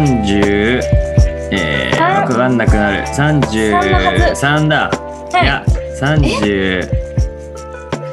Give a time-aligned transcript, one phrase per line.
[0.00, 0.80] 30、
[1.52, 3.02] えー、あわかんなくなる。
[3.06, 4.90] 33だ。
[4.90, 5.64] はいいや、
[6.00, 6.88] 30、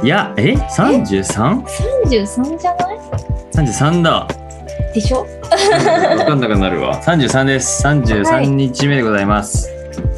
[0.04, 2.94] いや、え ?33?33 33じゃな
[4.00, 4.04] い？
[4.04, 4.28] だ。
[4.94, 5.20] でしょ？
[5.20, 7.00] わかんなくなるわ。
[7.04, 7.86] 33です。
[7.86, 9.70] 33日目でございます。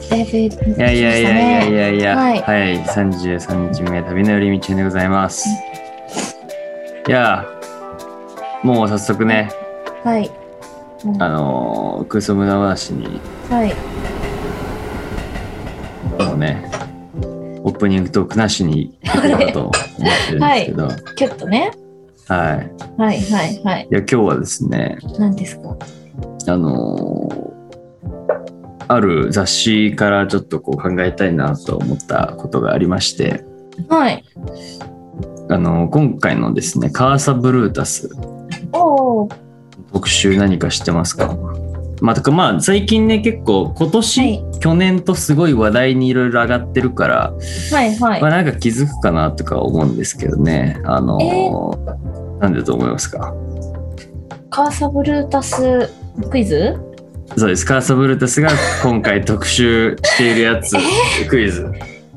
[0.10, 5.48] だいぶいいやいやいやいやいやいや、ははいい、33日目、旅の寄り道でございます。
[7.08, 7.44] いや、
[8.64, 9.50] もう早速ね、
[10.04, 10.30] はい。
[11.06, 13.74] うんあのー、空想無駄話に、はい。
[16.28, 16.70] もうね、
[17.64, 19.72] オープニングトークなしに行こうかと思っ
[20.28, 21.72] てるんですけど、 はい、キュッとね。
[22.28, 23.22] はいはい
[23.64, 23.88] はい。
[23.92, 25.78] いや、今日はですね、何ですか？
[26.48, 27.46] あのー
[28.88, 33.44] ある雑誌からちょっとこう考えたいなと思ったことがありまして、
[33.90, 34.24] はい。
[35.50, 38.10] あのー今回のですね、カーサブルータス
[38.74, 39.05] おお。
[39.96, 41.38] 特集何か知ってますか？
[42.02, 44.60] まあ、とかまあ最近ね結構今年、はい。
[44.60, 47.34] 去年とすごい話題にいろいろ上がってるから、
[47.72, 48.22] はいはい。
[48.22, 48.30] まあ、。
[48.30, 50.82] なんか気づくかなとか思うんですけどね。
[50.84, 53.34] あのーえなんでと思いますか？
[54.50, 55.90] カーサブルータス
[56.30, 56.78] クイズ？
[57.38, 57.66] そうです。
[57.66, 58.50] カーサブルータスが
[58.84, 60.76] 今回特集しているやつ
[61.30, 61.72] クイズ。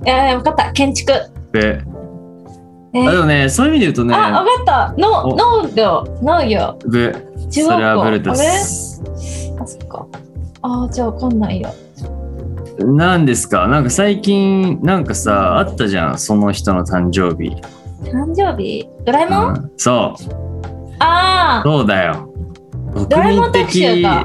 [0.05, 0.73] いや分かった。
[0.73, 1.13] 建築。
[1.53, 1.81] で
[3.05, 5.01] えあでもねそういう意味で言うとねあ、分かった。
[5.01, 6.05] のお農業。
[6.23, 6.79] 農業。
[6.87, 7.15] で
[7.51, 8.43] 中それはブルー学校。
[8.43, 8.59] タあれ？
[8.59, 9.03] ス
[9.61, 10.07] あ、そっか。
[10.63, 11.71] あー、じゃあ分かんないよ。
[12.81, 13.67] なんですか？
[13.67, 17.57] なんか最近なんかさあったじゃんその人の誕生日、
[18.05, 18.89] 誕生日？
[19.05, 20.33] ドラえもん、うんそう
[21.01, 22.33] ああそうだよ。
[23.09, 24.25] ドラえもん特集か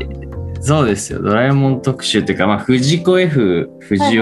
[0.62, 1.22] そうですよ。
[1.22, 4.22] ドラえもん特集っていうか、まあ、藤子 F 不二雄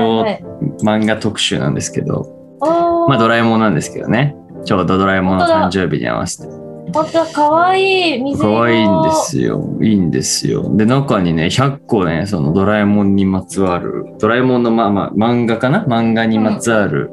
[0.81, 4.36] 漫画特集なんですけど、まあドラえもんなんですけどね。
[4.66, 6.61] ちょうどドラえもんの誕生日に合わせて。
[6.94, 8.17] ほんとかわい。
[8.17, 9.77] い水可色愛いんですよ。
[9.82, 10.76] いいんですよ。
[10.76, 15.86] で、中にね、100個ね、そのドラえもんにまつわる、ドラえもんのまあまあ漫画かな？
[15.86, 17.11] 漫画にまつわる、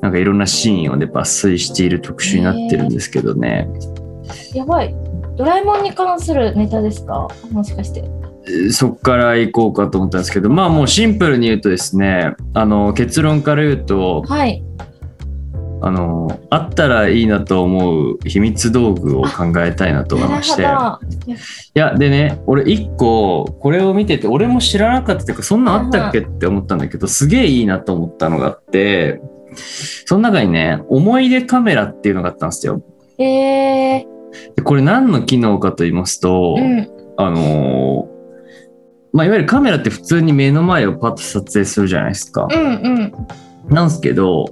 [0.00, 3.68] なんかいろんなシーンをね、抜粋している特集になってるんですけどね。
[4.54, 4.94] やばい。
[5.36, 7.28] ドラえもんに関するネタですか？
[7.50, 8.08] もしかして。
[8.70, 14.62] そっから行こうかと思ったんですけど、まあもうシンプルに言うとですね、あの結論から言うと、はい
[15.86, 20.62] あのあったらいいなと思う秘密道具を考えたいなと思いまして。
[20.62, 20.66] い
[21.74, 29.20] や、でね、俺一個これを見てて、俺も知らなかったっていうか、そんなんあったっけって思ったんだけど、すげえいいなと思ったのがあって、
[30.06, 32.82] その中にね、思い出カメラっていうのがあったんですよ。
[33.18, 34.06] え
[34.56, 38.14] でこれ何の機能かと言いますと、ー、うんあのー
[39.12, 42.48] まあ、いわゆるカメラって普通に目の前をパッと撮影するじゃないですか。
[42.50, 42.68] うんう
[43.04, 43.12] ん
[43.68, 44.46] なんですけど、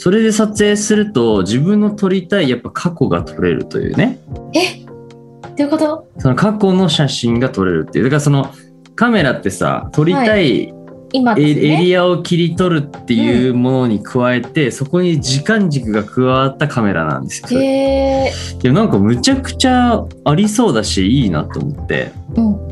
[0.00, 4.20] それで撮影すると自分の撮りたいやっぱ過去が撮れるというね。
[4.54, 4.84] え？
[4.84, 6.08] どういうこと？
[6.18, 8.04] その過去の写真が撮れるっていう。
[8.04, 8.54] だからその
[8.94, 10.74] カメラってさ、撮りたいエ
[11.12, 11.42] 今ね？
[11.42, 17.60] エリアを切り取るっていうものに加えて、そこに時間軸が加わったカメラなんですよ。
[17.60, 18.32] へえ
[18.62, 22.12] いやなんかむちゃくちゃありそうだしいいなと思って。
[22.36, 22.67] うん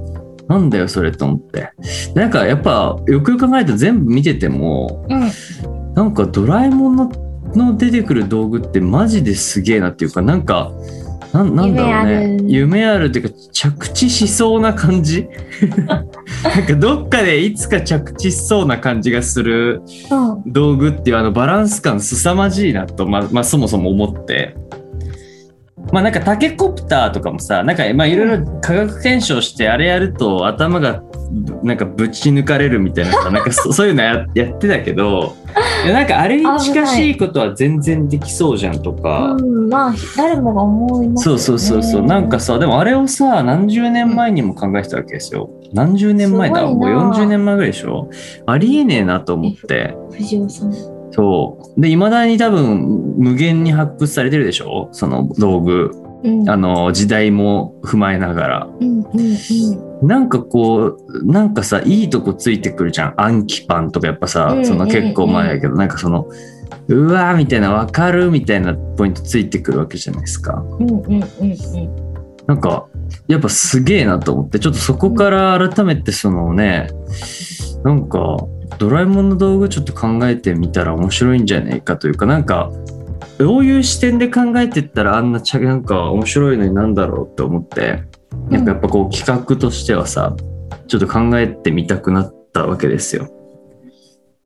[0.48, 1.70] なんだよそれと思って。
[2.14, 5.30] なんかやっぱよくよく考えると全部見ててもうん。
[5.94, 7.10] なんかドラえもんの
[7.54, 10.72] の出てくる道具ってマジですげえなっていうかなんか
[11.32, 12.38] なんなんだろうね。
[12.46, 13.06] 夢ある。
[13.06, 15.28] っていうか着地しそうな感じ。
[15.86, 20.48] なんかどっかでいつか着地しそうな感じがするう。
[20.48, 24.56] ん道具っていうあのバランス感凄まじいなと、まあまあ、そもそも思って。
[25.92, 35.34] まあなんかタケコプターとかもさなんかまあいろいろ科学検証してあれやると頭がぶなんかぶち抜かれるみたいなさ なんかそそういうのややってたけど
[35.86, 41.41] なんかあれに近しいことは全然できそうじゃんとか、うん、まあ誰もが思いますよね。
[41.41, 42.02] そうそうそうそう。
[42.02, 45.48] なんかさでもあれをさ何十年前にも考えてたわけですよ。
[45.72, 46.62] 何十年前だ？
[46.66, 46.78] もう
[47.12, 48.08] 40年前ぐらいでしょ？
[48.46, 49.94] ありえねえなと思って。
[50.12, 50.72] 藤尾さん
[51.12, 51.81] そう。
[51.81, 54.88] で、いまだに多分無限に発掘されてるでしょ？
[54.93, 55.91] その道具。
[56.25, 58.69] うんあの、時代も踏まえながら。
[58.81, 59.23] うんうんう
[59.82, 63.14] んなんかこう、なんかさ、いいとこついてくるじゃん。
[63.17, 66.29] 暗記パンとかやっぱさ、うんその結構前だけど、なんかその、
[66.88, 70.62] うわーみたいな、わかるみたいなポイントついてくるわけじゃないですか。
[70.79, 72.06] うんうんうんうん
[72.47, 72.87] なんか、
[73.26, 76.91] やっぱすげえなと思って、ちょっとそこから改めてそのね、
[77.82, 78.37] なんか、
[78.78, 82.70] ドラえもんの道具ちょっと考えてみたら面白いんじゃないかというか、なんか、
[83.38, 88.04] どういう視点で考えてったらあんなちゃなんか面白いのになんだろうって思って、
[88.50, 88.64] なん。
[88.64, 90.34] かやっぱこう企画としてはさ、
[90.86, 93.28] ちょっと考えてみたくなったわけですよ。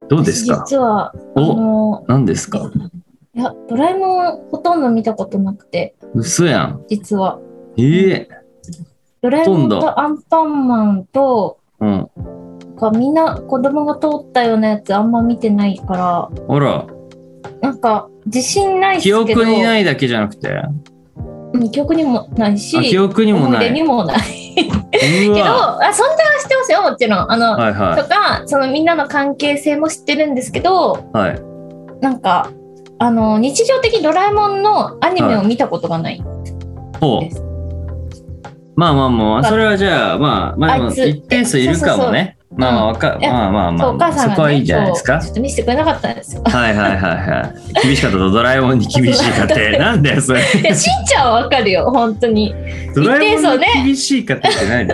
[0.09, 0.65] どうですか？
[0.67, 2.71] 実はあおの何ですか？
[3.35, 5.95] いやドラえもんほとんど見たことなくて。
[6.15, 6.85] 嘘やん。
[6.89, 7.39] 実は。
[7.77, 8.29] ええ。
[9.23, 12.09] ドラえもんとアンパンマンと、うん。
[12.81, 16.87] かみんな子供が通ったようなやつあんま見てないから、ほら、
[17.61, 19.21] なんか自信ない記けど。
[19.21, 20.49] 憶にないだけじゃなくて、
[21.53, 23.69] うん記憶にもないし、あ記憶にもない。
[23.69, 24.19] 出にもない。
[24.19, 25.79] うけど、わ。
[25.85, 27.31] あ存在は知ってますよ、もちろん。
[27.31, 31.17] あの、はいはとか、そのみんなの関係性も知ってるんですけど、い。
[31.17, 31.43] はい。
[32.01, 32.51] なんか、
[32.99, 36.23] あの、日常的にドラえもんのアニメを見たことがない。
[37.01, 37.43] ほうです。
[38.77, 42.39] まあまあまあ、それはじゃあ、まあ、まあ一定数いるかもね。
[42.53, 45.21] まあまあ、わか、まあまあまあまあ、母さんが、ね、そこはいいんじゃないですか？
[45.21, 46.43] ちょっと見せてくれなかったんですよ。
[46.45, 47.87] はいはいはいはい。
[47.87, 49.79] 厳しかったと、ドラえもんに厳しい家庭。
[49.79, 50.41] なんだよ、それ。
[50.41, 52.53] いや、しんちゃんはわかるよ、本当に。
[52.95, 54.89] ドラえもんに厳しい家庭って何？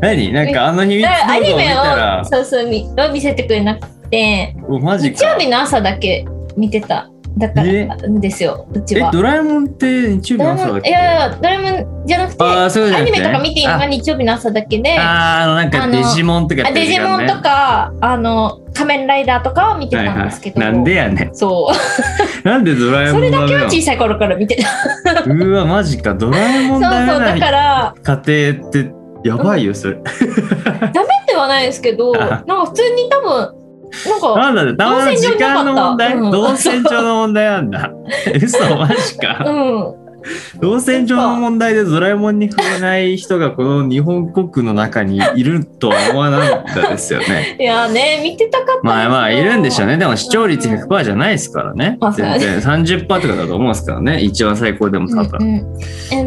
[0.00, 0.32] 何？
[0.32, 5.18] なんかあの秘密アニメを、、そうそう、見せてくれなくて、おマジか。
[5.18, 6.24] 日曜日の朝だけ
[6.56, 7.10] 見てた。
[7.36, 10.90] だから、んですよ、うちえは。、ドラえもんって日曜日の朝だっけ？
[10.90, 11.70] やいや、ドラえも
[12.02, 20.64] んじゃなくて、アニメとか見ていいのが日曜日の朝だけで、ああなんかデジモンとかやってデジモンとか、あの、仮面ライダーとかを見てはいはたんですけど、い。
[20.64, 21.34] なんでやねん。
[21.34, 21.74] そう。
[22.48, 24.56] なんでドラえもそれだけは小さい頃から見て
[25.14, 25.26] た。
[25.26, 26.14] のうわ、マジか。
[26.14, 28.90] ドラえもそうんそう、ダメなだから、家庭って
[29.24, 29.94] やばいよ、それ。
[29.94, 30.00] ダ
[31.02, 33.57] メではないですけど、 なんか普通に多分、
[34.06, 36.16] なんか、なんだ時間の問題？
[36.18, 37.90] 動動線上の問題なんだ。
[38.34, 39.44] 嘘、マジうか。
[39.50, 40.08] ん。
[40.60, 47.56] 動線上の問題でドラえもんに触れない人がこの日本国の中にいるとは思わなかったですよね。
[47.60, 49.96] いやね、見てたかったまあまあ、いるんでしょうね。
[49.96, 52.12] でも視聴率100%じゃないですからねまあ。
[52.12, 54.20] 全然30%とかだと思うんですからね。
[54.20, 55.64] 一番最高でも多分。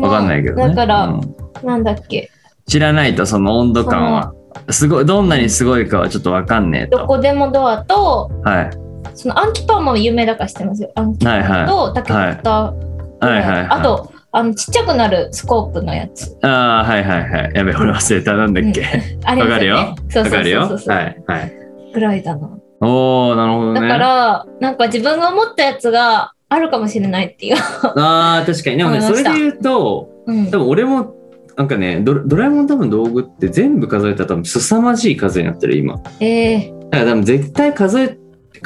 [0.01, 0.69] わかんないけどね。
[0.69, 2.31] だから、うんなんだっけ、
[2.67, 4.33] 知らないとその温度感は。
[4.69, 6.99] すごい、どんなにすごいかはちょっとわかんねえと。
[6.99, 8.69] どこでもドアと、はい。
[9.15, 10.91] そのアンキパンも有名だから知ってますよ。
[10.95, 11.67] アンキはいはい。
[11.67, 13.67] とタケコプターはいはいはい。
[13.69, 16.37] あと、あの、ちっちゃくなるスコープのやつ。
[16.41, 17.51] ああ、はいはいはい。
[17.53, 18.33] やべ、俺忘れた。
[18.33, 18.85] なんだっけ？
[19.25, 19.95] あれわかるよ？
[20.09, 20.95] そうそう。
[20.95, 21.53] はいはい。
[21.93, 22.49] ぐらいだな。
[22.79, 23.81] おおなるほどね。
[23.81, 27.57] だから、なんか自分が思ったやつがあるかもしれないっていう。
[27.57, 28.77] ああ、確かに。
[28.77, 30.57] でもね、それで言うと、うん多。
[30.59, 31.13] 分俺も、
[31.61, 36.01] なんかねドラ、ドラえもん多分道具って全部数えたら多分凄まじい数になってる、今。
[36.19, 38.17] ええだから多分絶対数え、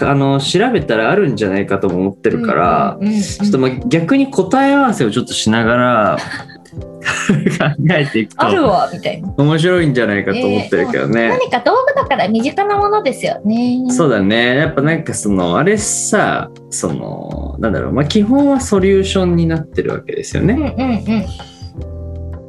[0.02, 6.18] あの、調べたらあるんじゃないかとも思ってるから、うんうんうんうんちょっとまあ逆に答え合わせをちょっとしながら
[6.72, 9.34] 考えていくあるとわ、みたいな。
[9.36, 11.28] 面白いんじゃないかと思ってるけどね。
[11.28, 13.84] 何か道具だから身近なものですよね。
[13.90, 14.56] そうだね。
[14.56, 20.54] やっぱなんかその、あれさ、その、なんだろう、まあ基本はソリューションになってるわけですよね。
[20.54, 21.55] うんうんうん。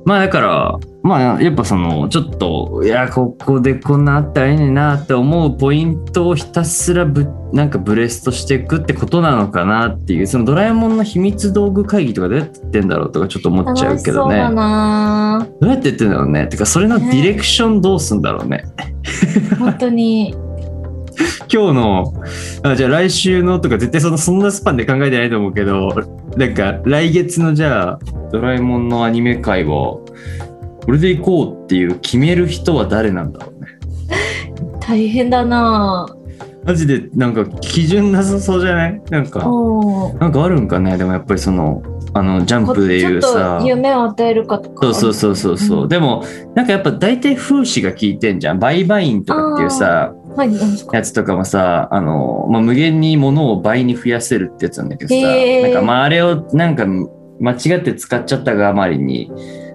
[0.07, 14.37] まあだから、まあやっぱその、ちょっと、いや、ここでこんなあったらいいねんなって思うポイントをひたすらぶ、なんかブレストしていくってことなのかなっていう、そのドラえもんの秘密道具会議とかどうやってやってんだろうとかちょっと思っちゃうけどね。
[14.37, 16.47] 楽しそうだなどうやってやってんだろうね。
[16.47, 18.65] てか、それのディレクションどうすんだろうね。
[19.59, 20.37] 本当に。
[21.53, 22.15] 今日の、
[22.63, 25.91] あじゃあ来週のとか絶対そのそんなスパンで考えてないと思うけど、
[26.37, 27.99] なんか来月のじゃあ、
[28.33, 30.05] ドラえもんのアニメ界は、こ
[30.89, 33.69] れで行こうっていう決める人は誰なんだろうね。
[34.81, 36.07] 大変だな
[36.65, 39.01] マジでなんか基準なさそうじゃない？
[39.11, 39.39] なんか、
[40.21, 40.97] なんかあるんかね？
[40.99, 41.83] でもやっぱりその、
[42.13, 43.61] あの、ジャンプでいうさ。
[43.65, 44.93] 夢を与えるかとか。
[44.93, 50.13] そうそうそうそうそう、うんでもなんかやっぱ大体風刺が効いてんじゃん売買員とかっていうさ。
[50.93, 55.15] やつとかもさあの、まあ、無限に物を倍に増やせるってやつなんだけどさ
[55.63, 56.87] なんかまああれをなんか
[57.41, 59.31] 間違って使っちゃったがあまりに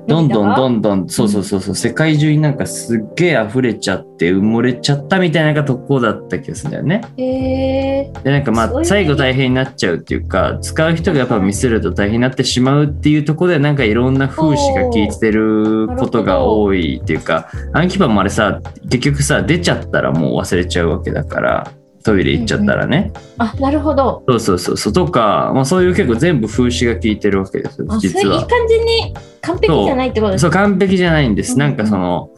[0.07, 7.01] どんどんどんどんそうそうそうそう世界中になんかすっげえ溢れちゃって埋もれちゃったみたいなのがとこだった気がするんだよね。
[7.15, 21.71] でなんかまあ最後大変になっちゃうっていうか使う人がやっぱミスると大変になってしまうっていうところでなんかいろんな風刺が効いてることが多いっていうか暗記パンもあれさ結局さ出ちゃったらもう忘れちゃうわけだから
[22.03, 24.23] トイレ行っちゃったらね、あ、なるほど。
[24.27, 24.93] そうそうそうそう。
[24.93, 28.37] とか、まあ、そういう結構全部風刺が効いてるわけです実は。
[28.37, 32.29] いい感じに完璧じゃないってことですそう完璧じゃないんです、うんなんかその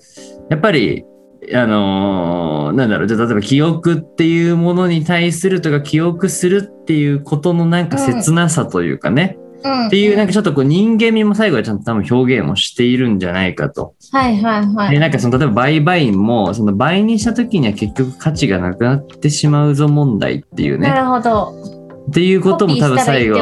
[0.49, 1.05] やっぱり
[1.53, 9.87] あのーなんだろうじゃあ例えば記憶っていうものに対するとか記憶するっていうことのなんか切なさというかね、うん。
[9.87, 13.95] っていうなんかちょっとこう人間味も最後はちゃんと多分表現をしているんじゃないかと。
[14.11, 14.91] はいはいはい。
[14.91, 20.89] でなんかその例えば売買員もその倍にした時には結局価値がなくなってしまうぞ問題っていうね。
[20.89, 21.72] なるほど。
[22.05, 23.37] っていうことも多分最後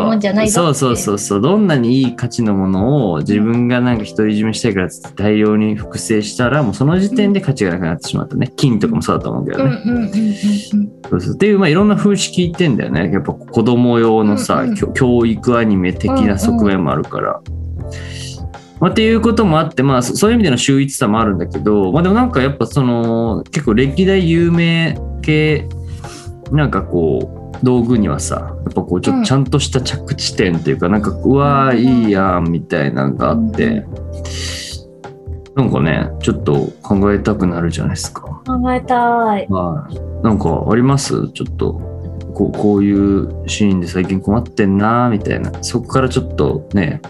[0.48, 1.41] そうそうそうそう。
[1.41, 8.53] どんなにいい価値のものを自分がなんか独り占めしたいから大量に複製したらもうその時点で価値がなくなってしまったね。
[8.56, 9.77] 金とかもそうだと思うけどね、
[11.34, 13.12] っていうまあいろんな風刺聞いてんだよね。
[13.12, 17.41] やっぱ子供用のさ、うんうん教教育アニメ的な側面もあるから、
[18.80, 25.68] まあ、っていうこともあって、まあ、そそういう意味での秀逸さもあるんだけど、まあ、でもなんかやっぱその結構歴代有名系
[26.51, 29.22] なんかこう道具にはさやっぱこうちょっうん。
[29.24, 33.86] とちゃんとした着地点っていうか、なんかうわーいいやんみたいなのがあって、
[35.55, 38.22] なんかねちょっと考えたくなるじゃないですか。
[38.46, 38.96] 考えた
[39.39, 39.48] い。
[39.50, 41.29] はい、なんかあります？
[41.34, 41.74] ちょっと
[42.34, 45.51] こうこういうシーンで最近困ってんなみたいな。
[45.62, 47.01] そこからちょっとね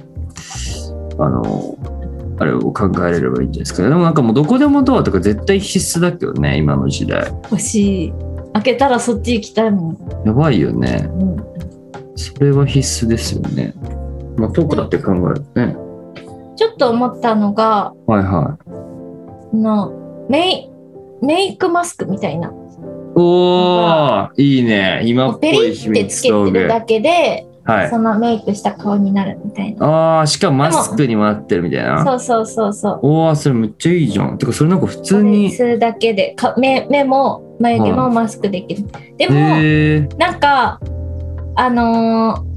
[1.19, 1.77] あの
[2.39, 3.87] あれを考えれればいいんじゃないですか。
[3.87, 7.27] でもなんかもうどこでもドアとか絶対必須だけどね今の時代。
[7.43, 8.13] 欲しい。
[8.53, 9.97] 開けたらそっち行きたいもん。
[10.25, 11.09] やばいよね。
[11.09, 11.37] うん、
[12.15, 13.73] それは必須ですよね。
[14.37, 15.75] まあトークだって考えるとね。
[16.55, 18.69] ちょっと思ったのが、はいはい。
[19.53, 19.91] あの
[20.29, 20.71] メイ
[21.21, 22.51] メイクマスクみたいな。
[23.15, 25.01] おーいいね。
[25.05, 29.85] 今っぽペリい秘ってつけ密道具てるだけで、はいそのメイクした顔になるみたいな。
[29.85, 32.99] ああしかもマスクにもなってるみたいなそうそうそうそう。
[33.03, 38.85] おおそれめっちゃいいじゃんてかそれなんか普通にするだけでか目目も眉毛もマスクできる。
[39.17, 40.79] でも、へえなんか
[41.55, 42.51] あのー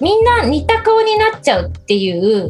[0.00, 2.48] みんな似た顔になっちゃうっていう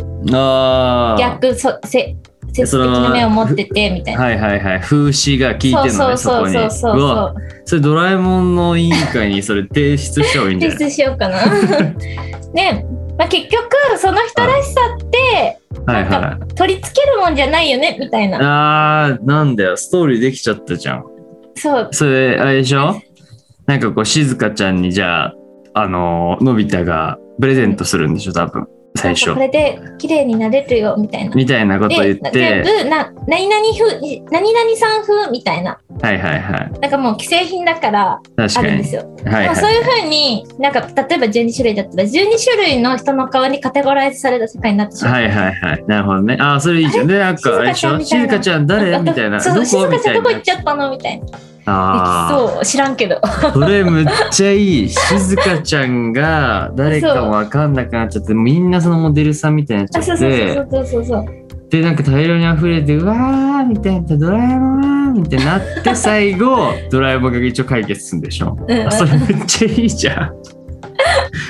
[1.18, 2.16] 逆そせ
[2.52, 4.20] 接その的な目を持っててみたいな。
[4.22, 4.80] はいはいはい。
[4.80, 7.04] 風刺が効いてるのねそうそうそうそうう。
[7.04, 7.34] わ。
[7.64, 11.44] それドラえもんの委員会にそれ提出した方がいいんじゃ提ない出しようかな。
[12.54, 12.86] ね、
[13.18, 13.62] まあ、結局
[13.98, 16.54] その人らしさってはいはい。
[16.54, 18.38] 取り付けるもんじゃないよねみたいな。
[19.04, 19.76] あーなんだよ。
[19.76, 21.04] ストーリーできちゃったじゃん。
[21.54, 21.88] そう。
[21.92, 23.00] それあれでしょ？
[23.66, 25.34] なんかこう静香ちゃんにじゃあ
[25.74, 28.66] あののび太がプレゼントするんでしょ多分
[28.96, 29.32] 最初。
[29.34, 31.34] これで綺麗になれるよみたいな。
[31.34, 35.78] みたいなこと言っでて全部な何々風何々さん風みたいな。
[36.02, 36.80] はいはいはい。
[36.80, 39.02] なんかもう既製品だからあるんですよ。
[39.24, 39.46] はいはい。
[39.46, 45.12] まあそういう風になんか例えば12種類だったら12種類の人の顔にカテゴライズされた世界になってしまう。
[45.14, 45.84] はいはいはい。
[45.86, 46.36] なるほどね。
[46.40, 47.06] あーそれいいじゃん。
[47.06, 47.98] でなんかあれでしょ？
[47.98, 49.40] 静静香香ちゃん誰みたいな。
[49.40, 50.90] そう静香ちゃんどこ行っちゃったの？
[50.90, 51.26] みたいな。
[51.64, 53.20] そう知らんけど。
[53.52, 54.88] それむっちゃいい。
[54.88, 61.24] 静香ちゃんが誰かもわかんなくなっちゃって、みんなそのモデルさんみたいになっちゃあそうそうって、そうそうそうそう。
[61.70, 68.56] で、なんか大量に溢れて、うわーみたいな、ドラえもんみたいになって、最後、ドラえもんが一応解決するんでしょ。
[68.68, 70.59] うんあそれめっちゃいいじゃん。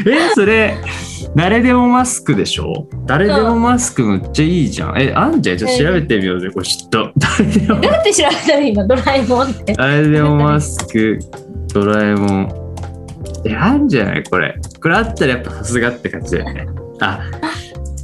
[0.07, 0.77] え、それ、
[1.37, 2.87] 誰でもマスクでしょ？
[3.07, 5.01] 誰でもマスクめっちゃいいじゃん。
[5.01, 7.13] え、あんじゃんちょっと調べてみようぜ、これちょっと。
[7.17, 9.73] 誰でもどうやって調べたら今ドラえもんって。
[9.75, 11.19] 誰でもマスク、
[11.73, 12.49] ドラえもん。
[13.47, 14.25] え、あんじゃない？
[14.25, 14.55] これ。
[14.83, 16.67] これあったらやっぱさすがって感じだよね。
[17.01, 17.21] あ、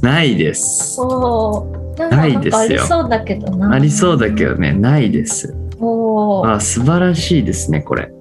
[0.01, 1.01] ないです。
[1.01, 3.73] おーないですよありそうだけどな。
[3.73, 5.53] ありそうだけどね、ないです。
[5.79, 8.11] おーあ、素晴らしいですね、これ。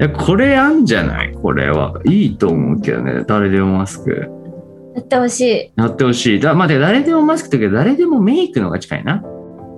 [0.00, 1.32] いや、これあんじゃない？
[1.34, 1.94] これは。
[2.04, 4.28] いいと思うけどね、誰でもマスク。
[4.94, 5.72] やってほしい。
[5.76, 6.40] やってほしい。
[6.40, 9.22] だまあ、誰でもマスクって言うけど、誰でもメイクの方が近いな。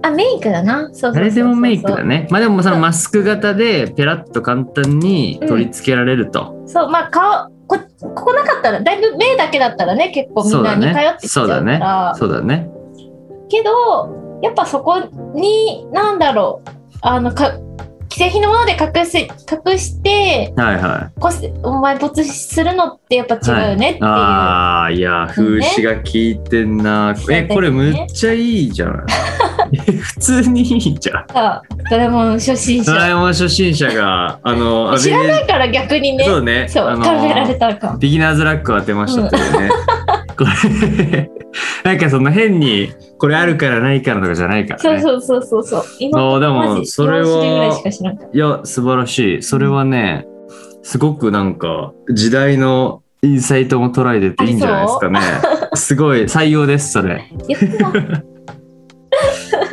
[0.03, 0.91] あ、メイクだな。
[0.93, 2.03] そう誰でもメイクだ。
[2.05, 2.29] ね。
[2.31, 6.63] まあでもそのマスク型でペラッと簡単に取り付けられると。
[6.67, 12.15] そう、まあ顔、こここなかったら、だいぶ目だけだったらね、結構みんなに頼ってきちゃうから。
[12.15, 12.71] そうだね。
[13.49, 14.99] けど、やっぱそこ
[15.35, 16.71] に、なんだろう、
[17.01, 17.53] あの、か
[18.17, 21.21] 既製品のもので隠せ隠してはいはい。
[21.21, 27.15] こすお前没するのってやっぱ違うよねっていう、ああ、いや、風刺が効いてんな。
[27.31, 29.07] え、これむっちゃいいじゃん。
[29.71, 31.27] え普通にいいじゃん。
[31.31, 36.67] さドラえもん初心者ドラえもん初心者が、あの、あ知られないから逆にねそうね。
[36.71, 39.69] そうあの考えられたかビギナーズラックを当てましたというね。
[40.39, 41.31] これ、
[41.85, 45.01] なんかその変に、これあるからないからとかじゃないからね。
[45.01, 47.31] そうそうそうそうそう今でもそれは4
[47.91, 49.43] 種類ぐらいや、素晴らしい。
[49.43, 50.27] それはね、
[50.83, 55.21] すごくなんか、時代のインサイトも捉えてていいんじゃないですかね。
[55.75, 57.25] すごい、採用です、それ。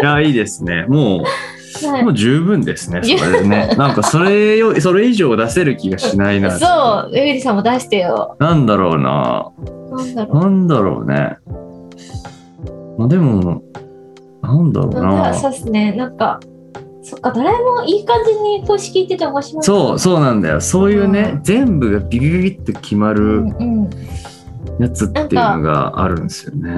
[0.01, 0.85] いや、いいですね。
[0.87, 3.73] もう、はいもう十分ですね、それでね。
[3.77, 6.51] なんか、それよ、それ以上出せる気がしないな。
[6.51, 9.51] そうエミリさんも出してよなんだろうな。
[10.31, 11.37] なんだろうね。
[12.97, 13.63] まあ、でも、
[14.41, 15.33] なんだろううな。
[15.33, 16.39] そうっすねなんか
[17.03, 20.61] そっかドラえもんいい感じに投資聞いてて面白いそう、そうなんだよ。
[20.61, 23.45] そういうね、う全部がビビビビって決まうる
[24.79, 26.71] やつっていうのがあるんですよね。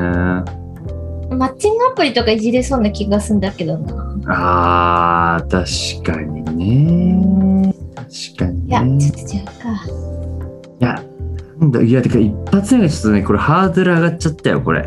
[1.30, 7.74] マッチングアプリとかいじれそうな気がするんだけどなあー、確かにね。
[7.96, 9.00] 確かにいやね。
[9.00, 9.52] ちょっと違うか
[10.80, 11.04] いや、
[11.60, 14.84] なんだ、いや、てか、一発目がちょっとね、これハードル上がっちゃったよ、これ。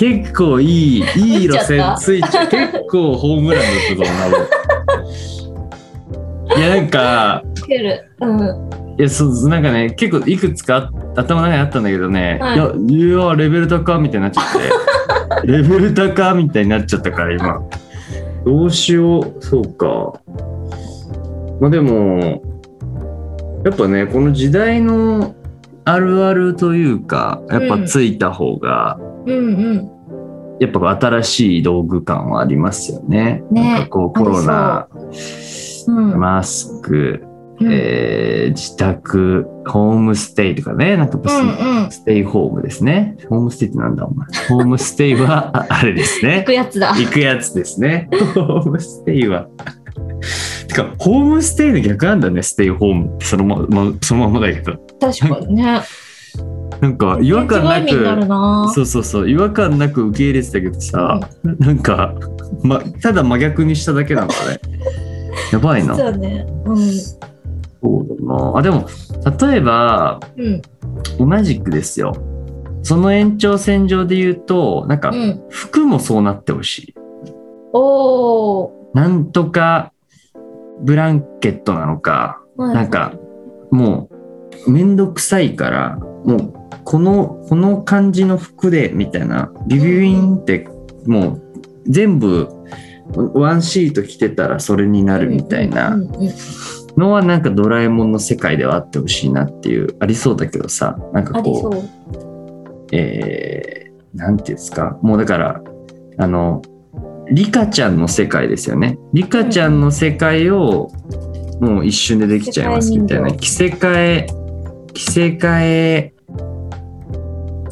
[0.00, 2.48] 結構いい、いい路線ついちゃう。
[2.48, 4.46] 結構ホームランだったと思
[6.56, 6.58] う。
[6.58, 7.42] いや、なんか、
[8.20, 8.40] うん。
[8.40, 12.54] いいやそうなんかね結構いくつか頭の中にあったんだけどね、はい。
[12.56, 14.44] い、やいやレベル高みたいになっちゃっ
[15.42, 15.44] て。
[15.52, 17.60] レベル高みたいになっちゃったから今。
[18.46, 19.34] どうしよう。
[19.40, 20.14] そうか。
[21.60, 22.42] まあでも
[23.66, 25.34] やっぱねこの時代の
[25.84, 29.90] あるあるというかやっぱついた方が、うんうん。
[30.60, 33.42] やっぱ新しい道具感はありますよね。
[33.50, 34.88] ねなんかこうコロナ、
[35.86, 36.20] うん。
[36.20, 43.16] マスク、うんえー自宅、ホームステイとかね、なんかやっぱそのうんうんステイホームですね。
[43.28, 44.26] ホームステイってなんだお前。
[44.48, 46.52] ホームステイはああれです行ねく。
[46.52, 46.90] やつだ。
[46.92, 48.08] 行くやつですね。
[48.34, 49.48] ホームステイは。
[50.68, 54.78] てか、ホームステイの逆なんだね、ステイホームそのまま、そのままだけど。
[55.00, 55.80] 確かにね。
[56.80, 58.72] なんか違和感なく、な。
[58.74, 61.20] そうそうそう、違和感なく受け入れてたけどさ、
[61.58, 62.14] なんか、
[62.62, 64.60] ま、ただ真逆にしただけなんだね。
[65.52, 65.94] やばいな。
[65.94, 66.46] そうね。
[66.64, 67.24] うそ
[67.82, 68.58] うだな。
[68.58, 68.86] あ、でも、
[69.40, 70.62] 例えば、ん。
[71.20, 71.30] うん。
[71.30, 72.14] 同じくですよ。
[72.82, 75.42] その延長線上で言うと、なんかう、ん。
[75.50, 76.94] 服もそうなってほしい。
[77.72, 78.70] おー。
[78.94, 79.92] なんとか、
[80.82, 83.12] ブランケットなのか、はいなんか、
[83.70, 84.19] もう、
[84.66, 86.52] めんどくさいから、もう、
[86.84, 90.68] この、この感じの服で、みたいな、ビビビンって、
[91.06, 91.42] もう、
[91.86, 92.48] 全部、
[93.34, 95.96] ワンシート着てたらそれになるみたいな。
[96.96, 102.86] のはなんかドラえもんの世界ではあってほしいなっていうありそうだけどさなんかこうう。
[102.92, 104.98] えー、なんていうんですか。
[105.00, 105.62] もうだから
[106.18, 106.62] あの
[107.30, 108.98] リカちゃんの世界ですよね。
[109.12, 110.90] リカちゃんの世界を
[111.60, 113.30] もう一瞬でできちゃいますみたいな。
[113.30, 114.26] 着せ替え
[114.94, 116.14] 着せ替え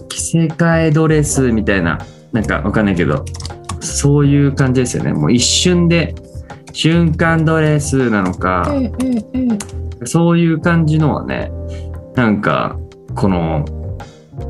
[0.09, 1.99] 着せ替えドレスみたいな
[2.33, 3.25] なんかわかんないけど
[3.81, 6.15] そういう感じですよねもう一瞬で
[6.73, 9.51] 瞬間ドレスなのか、うんうん
[10.01, 10.07] うん。
[10.07, 11.51] そういう感じのはね、
[12.15, 12.79] なんか、
[13.17, 13.65] この、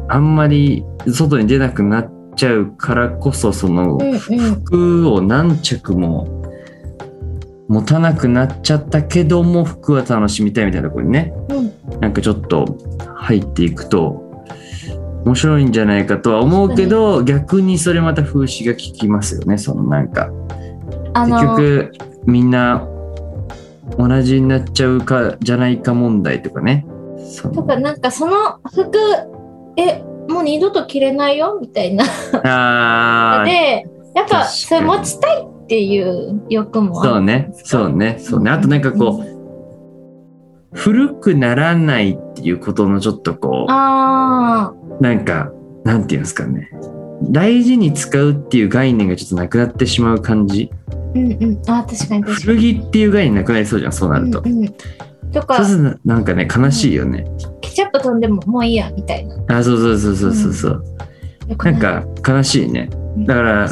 [0.09, 3.98] あんまり外に出なくなっちゃうからこそ、その。
[4.20, 6.44] 服を何着も
[7.68, 12.78] 持たなくなっちゃったけども、服は楽しみたいみたいなところにね、うんなんかちょっと
[13.14, 14.24] 入っていくと、
[15.24, 20.30] 面白いんじゃないかとは思うけど、逆にそれまた風刺が効きますよね、そのなんか。
[21.14, 21.92] 結局
[22.26, 22.87] みんな
[23.98, 26.87] 同じになっちゃうかじゃないか問題とかね。
[27.54, 28.98] とかなんかその服、
[29.76, 32.04] え、もう二度と着れないよみたいな。
[32.44, 39.38] あー で、やっぱそれ持ちたいっていう欲もそうねそうねそうねあとなんかこう
[40.72, 45.50] 古くならないっていうことのちょっとこあうなんか
[45.85, 46.70] なんていうんですかね。
[47.22, 50.70] 大事に使うっていう概念がちょっとなくなってしまう感じ。
[50.90, 51.62] あ、うんうん。
[51.66, 52.22] あー確かに。
[52.22, 54.74] 古着っていう概念なくなりそうじゃんそうなると、うんうん、
[55.33, 57.24] とかそうするとなんかね悲しいよね、
[57.61, 59.59] ケチャップ飛んでももういいやみたいな。
[59.59, 60.85] あそうそうそうそうそうそう、
[61.48, 62.90] よくなんか悲しいね。
[63.26, 63.68] だから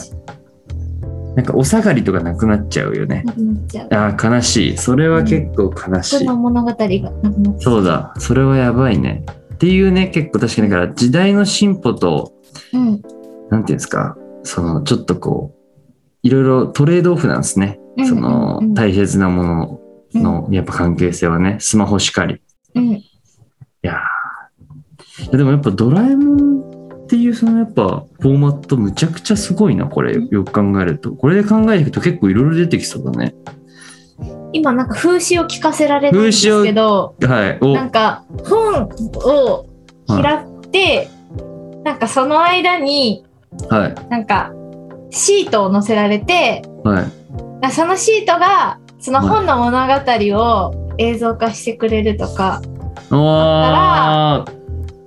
[1.36, 3.22] なんかお下がりとかなくなっちゃうよね。
[3.26, 3.88] なくなっちゃう。
[3.90, 4.76] あー悲しい。
[4.78, 7.74] それは結構悲しそい、の物語がなくなっちゃう。
[7.74, 8.14] そうだ。
[8.18, 9.24] それはやばいね。
[9.54, 12.32] っていうね結構確かにだから時代の進歩と
[12.72, 13.02] うん。
[13.50, 14.16] なんていうんですか。
[14.44, 19.80] そのちょっとこういろいろトレードオフなんですね、うんそのうん大切なもの
[20.14, 21.58] のやっぱ関係性はね。
[21.60, 22.40] スマホしかり。
[22.74, 22.84] うん。
[22.92, 23.10] い
[23.82, 25.24] やー。
[25.24, 26.65] いやでもやっぱドラえもん
[27.06, 30.14] っていうそのやっぱフォーマットむちゃくちゃすごいなこれ。
[30.14, 31.12] よく考えると。
[31.12, 33.32] これで考えていくと結構いろいろ出てきそうだね。
[34.52, 37.74] 今なんか風刺を聞かせられるんですけど、はいお。
[37.74, 38.88] なんか本
[39.24, 39.66] を
[40.08, 41.08] 開いて、
[41.84, 43.24] なんかその間に
[43.68, 43.94] はい。
[44.10, 44.52] なんか
[45.10, 47.04] シートを載せられて、は
[47.62, 47.70] い。
[47.70, 52.60] そのシートがその本の物語を映像化してくれるとか、
[53.12, 54.65] おー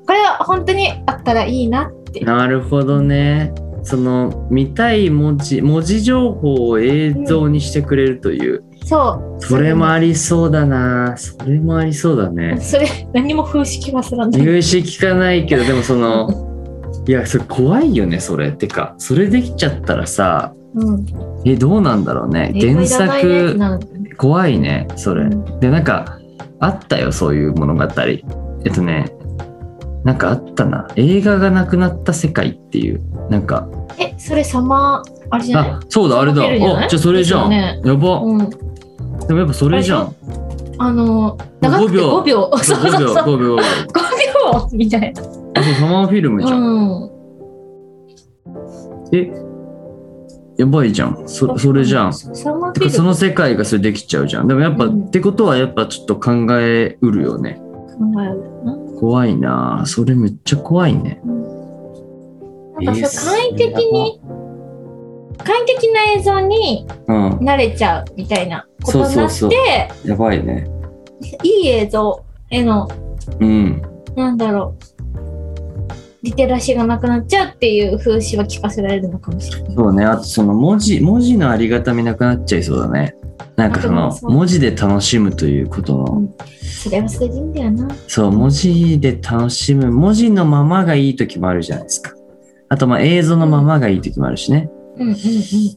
[0.10, 2.22] これは本当にあったらいいなって。
[2.22, 3.54] なるほどね。
[3.84, 9.40] その見たい文字文字情報を映像にしてくれるという、そう。
[9.40, 11.16] それもありそうだな。
[11.16, 12.60] それもありそうだね。
[12.60, 14.42] それ何も風刺はすらない。
[14.42, 16.28] 入試聞かないけどでもその
[17.08, 18.52] いやそれ怖いよねそれ。
[18.52, 21.06] てかそれできちゃったらさうん。
[21.46, 22.52] えどうなんだろうね。
[22.60, 23.60] 原作
[24.18, 25.60] 怖いねそれ、うん。
[25.60, 26.18] でなんか
[26.60, 27.84] あったよそういう物語。
[28.66, 29.06] えっとね
[30.04, 30.88] なんかあったな。
[30.96, 33.02] 映画がなくなった世界っていう。
[33.30, 33.68] なんか。
[34.00, 35.72] え、それサマー、あれじゃない？
[35.72, 36.42] あそうだあれだ。
[36.44, 36.48] あ
[36.88, 37.82] じゃあそれじゃん、ね。
[37.84, 38.50] やば、うん。
[38.50, 40.16] でもやっぱそれじゃん。
[40.78, 42.50] あの、長くて5 5秒。
[42.58, 43.24] そうそう5秒そう。
[43.26, 43.56] 5秒。
[43.58, 45.22] 5秒みたいな。
[45.22, 47.10] あそうサマーフィルムじゃん、うん。
[49.12, 49.32] え
[50.58, 51.24] やばいじゃん。
[51.26, 52.14] そそれじゃん。
[52.14, 53.08] サマーてかそフィルム。
[53.10, 54.48] の世界がそれできちゃうじゃん。
[54.48, 55.04] でもやっぱ、うん。
[55.04, 57.60] ってことはやっぱちょっと考えうるよね。
[57.60, 58.78] えるな。
[59.00, 61.22] 怖いなそれめっちゃ怖いね。
[62.82, 64.22] なんかそう簡易的に、
[65.38, 67.30] 簡易的な映像にうん。
[67.38, 70.68] 慣れちゃうみたいなことになって、やばいね。
[71.44, 72.90] いい映像への、
[73.40, 73.82] うん。
[74.16, 74.84] なんだろう、
[76.22, 79.76] リテラシーがなくなっちゃうっていう風刺は聞かせられるのかもしれない。
[79.76, 80.06] そうね。
[80.06, 83.16] あとその文字、文字のありがたみなくなっちゃいそうだね。
[83.56, 86.36] なんかその文字で楽しむということの、
[86.82, 87.88] それはそれでいいんだよな。
[88.08, 92.14] そう、文字で楽しむ、文字のままがいい時もあるじゃないですか。
[92.70, 94.70] あとまあ映像のままがいい時もあるしね。
[94.98, 95.18] うんうんうん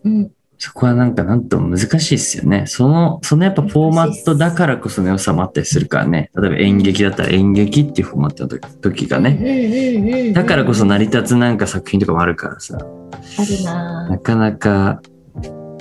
[0.05, 0.31] うん。
[0.65, 2.67] そこはなんかなんとも難しいですよね。
[2.69, 6.31] その、そのやっぱフォーマットだからこその良さもあったりするからね。
[6.41, 10.33] 例えば演劇だったら演劇っていうフォーマットの時時がね。
[10.33, 12.79] だからこそ成り立つなんか作品とかもあるからさ。
[12.79, 15.03] あるななかなか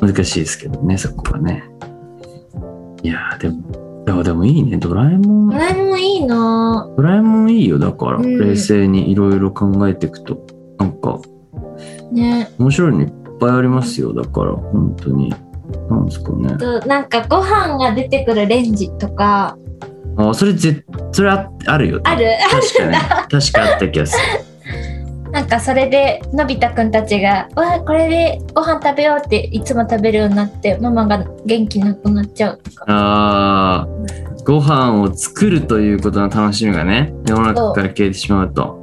[0.02, 1.63] 難しいですけどね、そこはね。
[3.04, 4.78] いやーでも、でもでもいいね。
[4.78, 5.58] ドラえもんド。
[5.58, 7.78] ラえもんいいなドラえもんいいよ。
[7.78, 10.44] だから、うん冷静にいろいろ考えていくと。
[10.80, 11.22] なんか、
[12.12, 12.50] ね。
[12.58, 14.13] 面白いのいっぱいありますよ。
[14.13, 15.34] だから、本当に。
[15.89, 16.58] なんですかね。
[16.58, 19.58] となんかご飯が出てくるレンジとか、
[20.17, 22.01] あ、それぜ、それああるよ。
[22.04, 22.27] ある？
[22.49, 22.93] 確かに。
[23.41, 25.32] 確かあった気がする。
[25.32, 38.77] なんかそれでのび太くんたちが「わあこれでご飯食べよう」っていつも食べるようになってママが元気なくなっちゃうとかあーご飯を作るということの楽しみがね、世の中から消えてしまうと。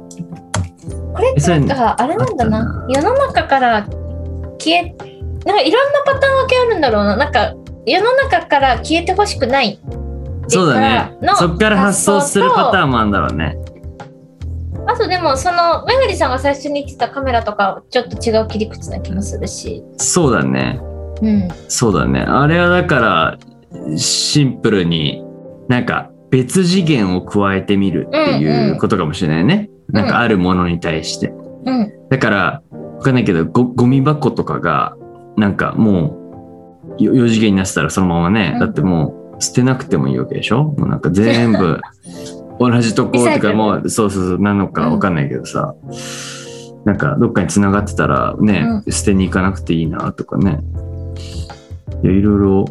[1.13, 3.85] これってなんかあれなんだあな世の中から
[4.59, 4.83] 消え
[5.45, 7.53] なんかいろんなパターン分けあるんだろうななんか
[7.85, 9.79] 世の中から消えてほしくない
[10.49, 11.35] そうだねの。
[11.35, 13.55] そっから発想するパターンンもあるんだろうね。
[14.87, 20.79] あとでもそのめぐりさんが最初に言ってたカメラとかちょっと違う切り口な気もするしそうだね。
[21.21, 22.21] うんそうだね。
[22.21, 25.23] あれはだから、シンプルに
[25.67, 29.69] なんか別次元を加えてみるっていうことかもしれないね。
[29.91, 31.27] んなんかあるものに対して。
[31.65, 32.63] うんだから、
[32.99, 34.97] わかんないけど、ごゴミ箱とかが、
[35.37, 36.17] なんかも
[36.99, 38.59] う、よ4次元になってたらそのままね、うん。
[38.59, 40.65] だってもう捨てなくてもいいわけでしょ？
[40.65, 41.79] もうなんか全部、
[42.59, 45.75] 同じとことかもう、そうそうそう、なのかわかんないけどさ、
[46.83, 50.59] なんかどっかに繋がってたらね、捨てに行かなくていいなとかね。
[52.03, 52.65] いや、いろいろ、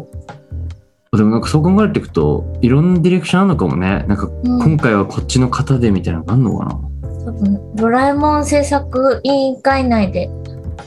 [1.17, 4.05] でもなんかそう考えていくと、いろんなディレクションあるのかもね。
[4.09, 4.63] なんかうん。
[4.63, 6.81] 今回はこっちの型でみたいなのがあるのかな、
[7.29, 10.31] 多分ドラえもん制作委員会内で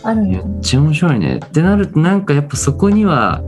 [0.04, 1.39] あるめのっちゃ面白いね。
[1.45, 3.43] ってなるとなんかやっぱそこには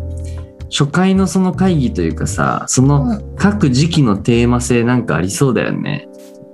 [0.70, 6.08] 初回のその会議というかさその各時期のテーマ性なんかありそうだよね。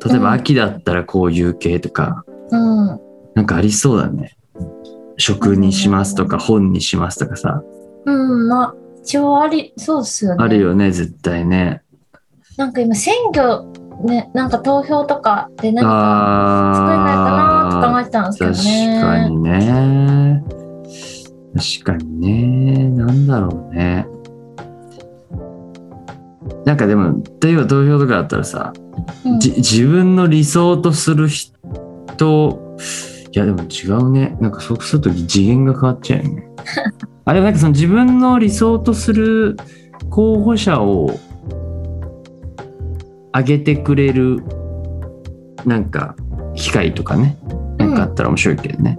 [0.06, 0.34] 例えばうん。
[0.36, 2.24] 秋だったらこういう系とか。
[2.52, 3.00] うん。
[3.36, 4.38] なんかありそうだね。
[5.18, 7.62] 食にしますとか本にしますとかさ。
[8.06, 8.48] うん。
[8.48, 10.44] まあ一応ありそうっすよね。
[10.44, 11.82] あるよね絶対ね。
[12.56, 13.69] なんか今選挙
[14.04, 20.44] ねなんか投票とかで何か作れないかなって考あえてたんですけーどね確かにね。
[21.56, 22.90] 確かにね。
[22.90, 24.08] なんだろうね。
[26.66, 28.74] なんかでも例えば投票とかだったらさ、
[29.26, 32.78] うんじ自分の理想とする人
[33.34, 36.48] いやでも違うねなんかそうすると次元が変わっちゃうよね
[37.26, 39.58] あれなんかその自分の理想とする
[40.10, 41.12] 候補者を
[43.40, 44.44] 上げてくれる
[45.66, 46.16] なんか
[46.56, 47.38] 機会とかね。
[47.78, 48.98] なんかあったら面白いけどね、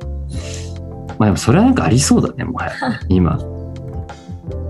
[1.18, 2.72] まあでもそれはなんかありそうだねもはや。
[3.10, 3.38] 今。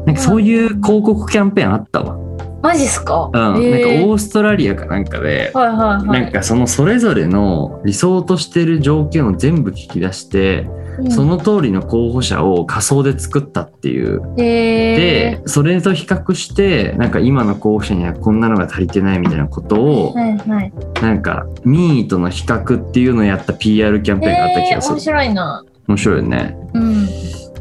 [0.06, 2.16] なんかそういう広告キャンペーンあったわ、
[2.62, 3.26] マジっすか？
[3.26, 6.22] うん、なんかえーオーストラリアかなんかで、はいはいはい。
[6.22, 14.20] なんかそのそれぞれの理想としてる条件を全部聞き出して、うんその通りの候補者を仮想で作ったっていう。
[14.38, 25.00] へで、それと比較して、なんか今の候補者にはこんなのが足りてないみたいなことーを、はいはいなんか民意との比較っていうのをやった PR キャンペーンがあった気がする。
[25.00, 26.56] 白いな面白いよね。
[26.74, 27.08] うん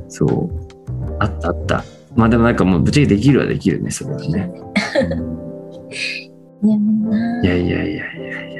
[0.09, 0.49] そう。
[1.19, 1.83] あったあった。
[2.15, 4.51] まあでもなんかもうぶっちゃけできるはできるね、それはね。
[7.41, 8.03] いやいやいやいや。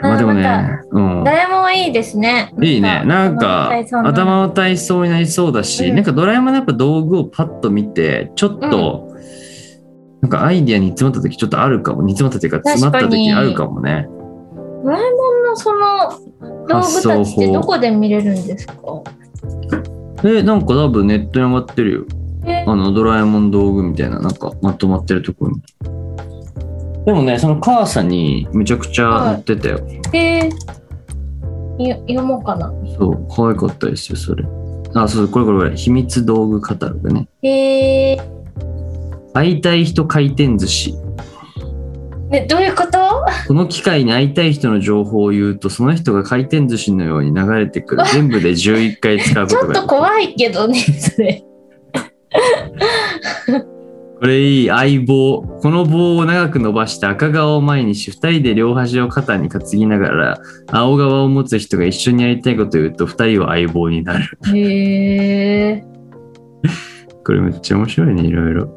[0.01, 1.23] まあでもねな、うん。
[1.23, 3.03] 誰もいいですねいいね。
[3.05, 9.15] なんか頭の体操の頭を体操になりそうだし、うんなんかドラえもんのやっぱ道具をパッと見て、ちょっと、
[10.21, 12.03] なんかアイディアに詰まった時ちょっとあるかも。
[12.03, 14.07] 煮詰まったっていうか詰まった時あるかもね。
[14.83, 16.09] ドラえもんのその
[16.67, 18.75] 道具たちってどこで見れるんですか？
[20.23, 22.05] え、なんか多分ネットに上がってるよ。
[22.45, 25.61] えあのドラえもん道具みたいな、なんかまとまってるところに。
[27.05, 29.79] でもね、その母さんにめちゃくちゃ載ってたよ。
[30.13, 34.45] えー、よ読もうかなそう、可愛かったですよ、それ。
[34.93, 37.27] あ、そう、これこれこれ、秘密道具カタログね。
[37.41, 38.21] えー、
[39.33, 40.93] 会いたい人回転寿司。
[42.29, 42.99] ね、どういうこと？
[43.47, 48.03] この機会に会いたい人の情報を言うと、その人が回転寿司のように流れてくる。
[48.13, 49.87] 全部で11回使うこ ちょっと。
[49.87, 51.43] 怖いけどね、それ。
[54.19, 55.41] これいい相棒。
[55.41, 64.37] この棒を長く伸ばして赤側を前にし、二人で両端を肩に担ぎながら、青側を持つ人が一緒にやりたいことを言うと、二人は相棒になる。
[64.53, 65.83] へえ。
[67.23, 68.75] これめっちゃ面白いね、いろいろ。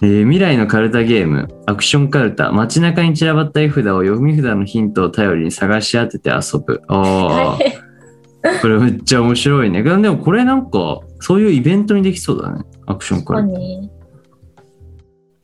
[0.00, 6.80] えー未来のカルタゲーム、アクションカルタ、街中に散らばった絵札を読み札のヒントを頼りに探し当てて遊ぶ。
[6.88, 9.82] ああ、これめっちゃ面白いね。
[9.82, 12.62] でもこれなんか、そういうイベントにできそうだね。
[12.86, 13.97] アクションカルタ。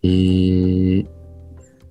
[0.04, 1.06] 何えー、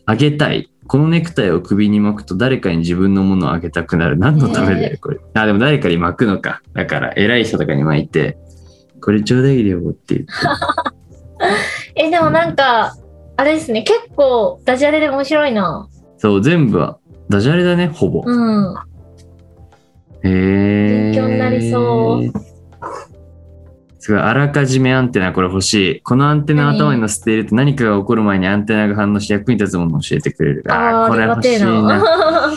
[0.05, 0.69] あげたい。
[0.85, 4.17] このネクタイを首に巻くと誰かに自分のものをあげたくなる。
[4.17, 5.19] 何のためだよ、これ。
[5.33, 6.61] あ、でも誰かに巻くのか。
[6.73, 8.37] だから、偉い人とかに巻いて、
[9.01, 10.31] これちょうだいよって言って。
[12.07, 12.95] え、でもなんか、
[13.37, 15.87] あれですね、結構ダジャレで面白いな。
[16.17, 16.99] そう、全部は、
[17.29, 18.23] ダジャレだね、ほぼ。
[18.25, 18.75] うん。
[20.23, 21.11] へえ。
[21.11, 22.52] 勉強になりそう。
[24.03, 26.01] すごい、あらかじめアンテナ、これ欲しい。
[26.01, 30.63] このアンテナを頭に乗せていると何かが起こる前にアンテナが反応し役に立つものを教えてくれる。
[30.67, 31.81] ああこれ欲しいな。
[31.81, 32.03] な。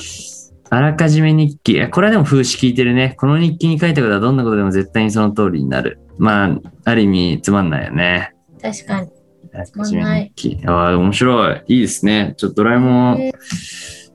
[0.71, 1.77] あらかじめ日記。
[1.77, 3.15] えこれはでも風刺聞いてるね。
[3.17, 6.01] この日記に書いたことはどんなことでも絶対にその通りになる。
[6.19, 8.35] まあ、ある意味つまんないよね。
[8.61, 9.09] 確かに。
[9.55, 10.61] あらかじめ日記。
[10.67, 11.63] ああ、面白い。
[11.69, 12.35] いいですね。
[12.39, 13.33] ちょっとドラえもん、え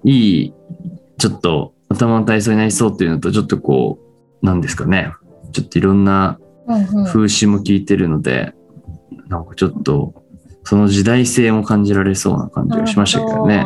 [0.03, 0.53] いい、
[1.17, 3.99] ちょっと頭の体操になりそうっていうのと、ちょっとこ
[4.41, 5.13] う、なんですかね。
[5.53, 8.53] ちょっといろんな風刺も聞いてるので、
[9.27, 10.23] なんかちょっと、
[10.63, 13.65] その時代性も感じられそうな感じがしましたけどね。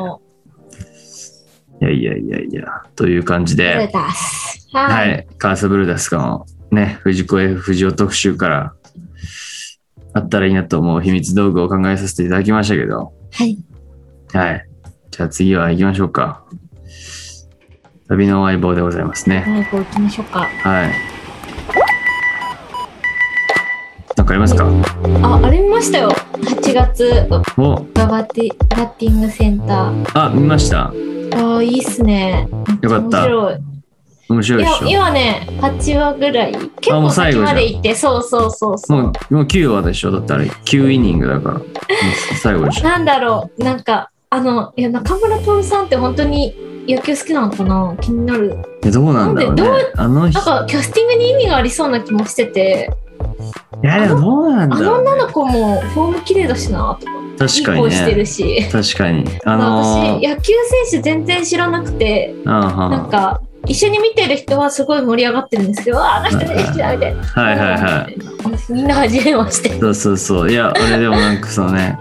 [1.82, 4.68] いやいやいやいや、という感じで、ダス。
[4.74, 5.28] ははい。
[5.30, 8.74] い、カーサブルダスのね、藤子 F 不二雄特集から、
[10.14, 13.58] あったらいいなと思う秘密道具を考えさせていただきましたけど、はい。
[14.34, 14.66] はい。
[15.12, 16.46] じゃあ次は行きましょうか。
[18.08, 19.42] 旅の相棒でございますね。
[19.42, 20.40] はい、こう行きましょうか。
[20.42, 21.15] はい。
[24.26, 24.66] なんかありますか？
[25.22, 26.10] あ、あれ見ましたよ。
[26.10, 30.20] 8月、お、ガバティバッティングセンター。
[30.20, 30.86] あ、見ました。
[30.88, 30.92] あ
[31.58, 32.48] あ、いいっすね。
[32.82, 33.58] よかった面白い。
[34.28, 34.88] 面白いいやでしょ。
[34.88, 36.54] 今ね、8話ぐらい。
[36.54, 39.02] 結構後まで行って、そうそうそうそう。
[39.04, 40.12] もう、もう9話でしょ？
[40.12, 41.62] だってあれ、9イニングだから。
[42.42, 42.84] 最後でしょ。
[42.84, 46.56] なんだろう、なんか、あの、いや、中村徹さんって本当に
[46.88, 47.96] 野球好きなのかな？
[48.02, 48.58] 気になる。
[48.84, 49.92] え、どうなんだろうねなんでどう。
[49.98, 52.92] あの人なん、か、キャスティングに意味がありそうな気もしてて、
[53.84, 54.94] いや、でもどうなんだあの。
[55.00, 57.12] 女の子もフォーム綺麗だしな、とか。
[57.38, 58.26] 確かに声してるね。
[58.26, 58.70] し。
[58.72, 59.26] 確かに。
[59.44, 60.54] あの私、ー、野球
[60.90, 67.24] 選手全然知らなくて、なんか、一緒に見てる人はすごい盛り上がってるんですけど、ああの人でしたみたいな。
[67.24, 68.74] はいはいはい。
[68.74, 69.80] みんな初めまして。
[69.80, 70.52] そうそうそう。
[70.52, 71.98] いや、俺でもなんかそのね、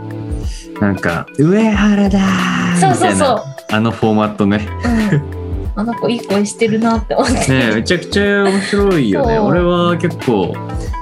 [0.81, 3.43] なんか、上原だーそうみたいな、そうそう。
[3.71, 4.69] あのフォーマットね。
[5.13, 5.44] うん、
[5.77, 7.35] あの子いい声してるなって思って。
[7.49, 9.39] ねめちゃくちゃ面白いよね。
[9.39, 10.55] 俺は結構、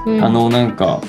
[0.05, 0.23] うん。
[0.23, 1.01] あのなんか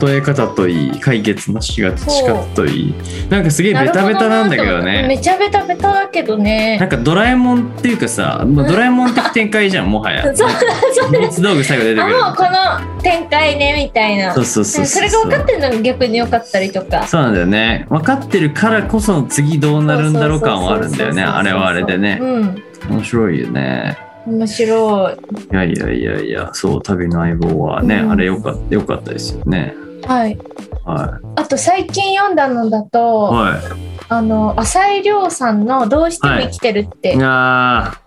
[0.00, 2.94] 例え方といい解決のしが仕方といい
[3.30, 5.06] なんかすげえベタベタなんだけどね。
[5.06, 6.88] めちゃベタベタだけどなんね。
[6.90, 10.24] かドラえもんっていうかさ、まあ、ドラえもん的展開じゃんもはや。
[10.34, 14.34] そうそう秘密道具最後出てくるあもうこの展開ねみたいな。
[14.34, 17.06] そうそうそうそれが分かってるのが逆に良かったりとか。
[17.06, 17.86] そうなんだよね。
[17.88, 21.22] 分かってるからこそ次どうなるんだろう感はあるんだよね。
[21.22, 22.18] あれはあれでね。
[22.20, 22.62] うん。
[22.88, 23.98] 面白いよね。
[24.26, 25.14] 面白い。
[25.14, 28.12] いやいやいやいやそう旅の相棒はね、うん。
[28.12, 29.74] あれよかったよかったですよね。
[30.06, 30.38] はい。
[30.84, 33.60] はあと最近読んだのだいと、は
[34.08, 37.18] あの浅井亮さんの「どうしても生きてる」ってい。
[37.22, 38.00] あ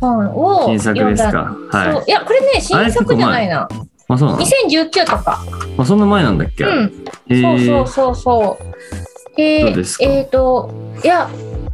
[0.00, 0.66] 本をー。
[0.66, 0.98] 新作。
[0.98, 1.56] ですか。
[1.70, 2.10] はい。
[2.10, 3.68] いやこれね新作じゃないな。
[4.08, 5.44] あそうなの？2019とか。
[5.78, 6.92] あそんな前なんだっけ、うん。
[7.28, 9.36] そうそうそうそう。
[9.36, 10.04] でどうですか？
[10.04, 10.70] えっ、と
[11.04, 11.28] いや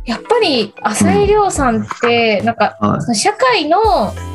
[0.04, 3.78] やっぱり浅井亮さんって、なんかはその社会の、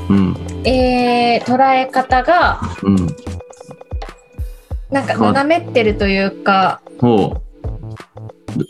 [0.10, 0.13] い。
[0.13, 0.36] うん。
[0.65, 2.95] えー捉え方がうん。
[4.89, 7.41] なんか斜めってるというか、ほう。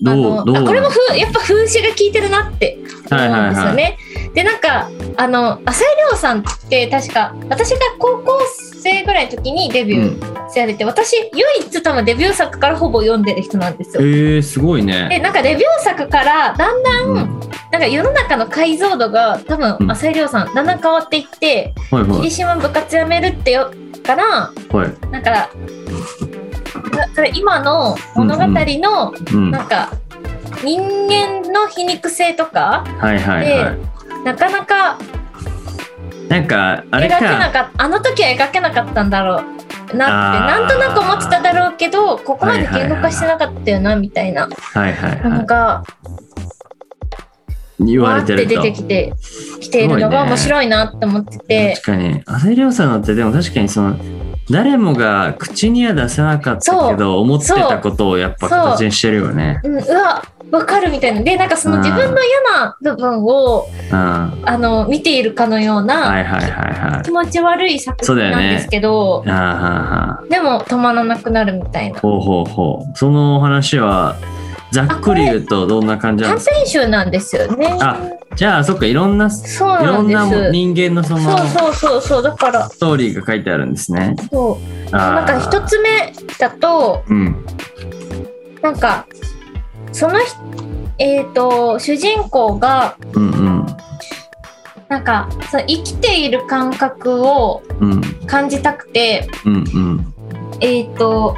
[0.06, 2.78] あどう、どうこれもふやっぱ風刺が効いてるなって
[3.10, 3.98] 思はいはいうんですよね。
[4.34, 8.67] でなんかあの浅井亮さんって確か私が高校生
[9.06, 14.08] ぐらいの時にデビューされて、私唯一多分デビュー作からほぼ読んでる人なんですえよ。
[14.40, 15.20] ー、すごいでね。
[15.20, 17.40] なんかデビュー作からだんだんうん。
[17.72, 22.12] なんか世の中の解像度が多分うん浅井亮さんだんだん変わっていってはいはい。
[22.20, 23.72] 霧島部活やめるってよ
[24.04, 24.24] から
[24.72, 25.12] はい。
[25.12, 25.50] なんかな
[27.14, 29.52] それ今の物語のうん。
[29.52, 29.92] はなんか
[30.64, 34.24] 人間の皮肉性とかいはいはい。
[34.24, 34.98] なかなか
[36.30, 39.42] なんかあれ描けなかかったあの時は描けなかったんだろ
[39.94, 44.48] うなってなんとなく思ってただろうけどここまで言語化してなかったよなみたいな。
[44.48, 45.84] はいはいはのが
[47.80, 49.14] い言わわーって出れてるとてきて
[49.62, 51.74] きているのが面白いなって思ってて。
[51.76, 52.24] 確かに。
[52.26, 53.96] 浅井亮さんのってでも確かにその
[54.50, 59.62] 誰もが口には出せなかったけど思ってたことをやっぱ形にしてるよね。
[59.64, 61.22] うん、うわわかるみたいな。
[61.22, 61.82] でなんかそのうん。
[61.84, 63.98] 自分の嫌な部分をうん。
[63.98, 67.04] はあの見ているかのよういなはいはいはい。
[67.04, 72.00] 気持ち悪い作品なんですけど、あーはーはーでも止まらなくなるみたいな。
[72.00, 72.98] ほうほうほう。
[72.98, 74.16] その話は
[74.72, 76.56] ざっくり言うとどんな感じなん短ですか？
[76.56, 77.78] 編集なんですよね。
[77.82, 77.98] あ
[78.36, 82.70] じゃあそっかいろんなそういろんな人間のそのそうそうそうそうだから。
[82.70, 84.16] ストーリーが書いてあるんですね。
[84.32, 84.92] そう。
[84.92, 87.46] なんか一つ目だとうん。
[88.62, 89.06] なんか
[89.98, 90.26] そのひ
[91.00, 93.66] えっ、と主人公がうんうん。
[94.90, 98.02] なんかその生きている感覚をうん。
[98.28, 100.14] 感じたくてうんうん。
[100.60, 101.36] えっ、と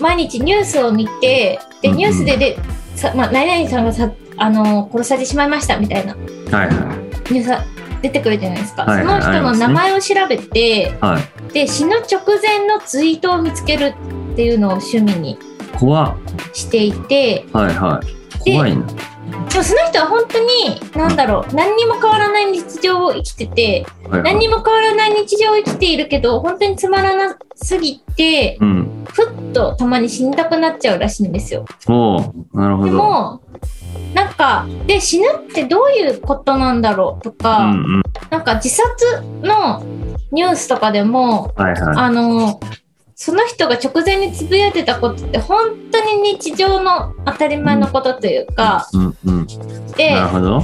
[0.00, 1.98] 毎日ニュースを見てでうんうん。
[1.98, 2.58] ニュースでで、
[2.96, 6.14] さまあ、何々さんがさあの殺されてしまいましたみたいな。
[6.14, 6.96] はいは
[7.30, 7.64] ニュースが
[8.02, 9.22] 出てくるじゃないですか、はいはい。
[9.22, 11.52] その人の名前を調べて、いはい。
[11.52, 13.94] で死ぬ直前のツイートを見つける
[14.32, 15.38] っていうのを趣味に
[15.78, 16.16] 怖っ
[16.52, 18.52] していてはいはい。
[18.52, 18.86] 怖いな。
[18.86, 29.04] でもその人は本当に何だろう何にも変わらない日常を生きててはいはい何にも変わらない日常を生きているけど本当につまらなすぎてうん。
[29.08, 31.64] ふっとたまに死にたくなっちゃうらしいんですよ。
[31.88, 32.20] おう
[32.52, 32.88] なるほど。
[32.88, 33.42] でも
[34.14, 38.02] なんかで死ぬってどういうことなんだろうとか、うんうん。
[38.30, 39.82] なんか自殺の
[40.32, 42.60] ニュースとかでもはいはあの
[43.18, 48.96] その人が直前につぶやいてたことって本当に日常の当たり前のことというか、い。
[48.98, 49.46] うんうん。
[49.96, 50.62] でなるほど。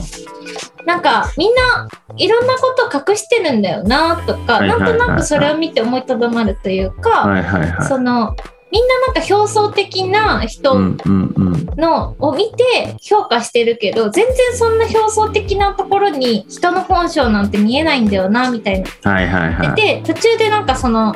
[0.85, 7.89] なんかみんないろんなことを隠してるんだよなとか、はいはいなんとなくそれを見て思いとどまるというか、はいはいはい。
[7.89, 8.37] その
[8.71, 11.67] みんななんか表層的なう人んうんうん。
[11.81, 19.75] のを見て評価してるけど全然そんな表層的なところに人の本性なんて見えないんだよなみたいなはいはいはい。
[19.75, 21.15] で途中でなんかその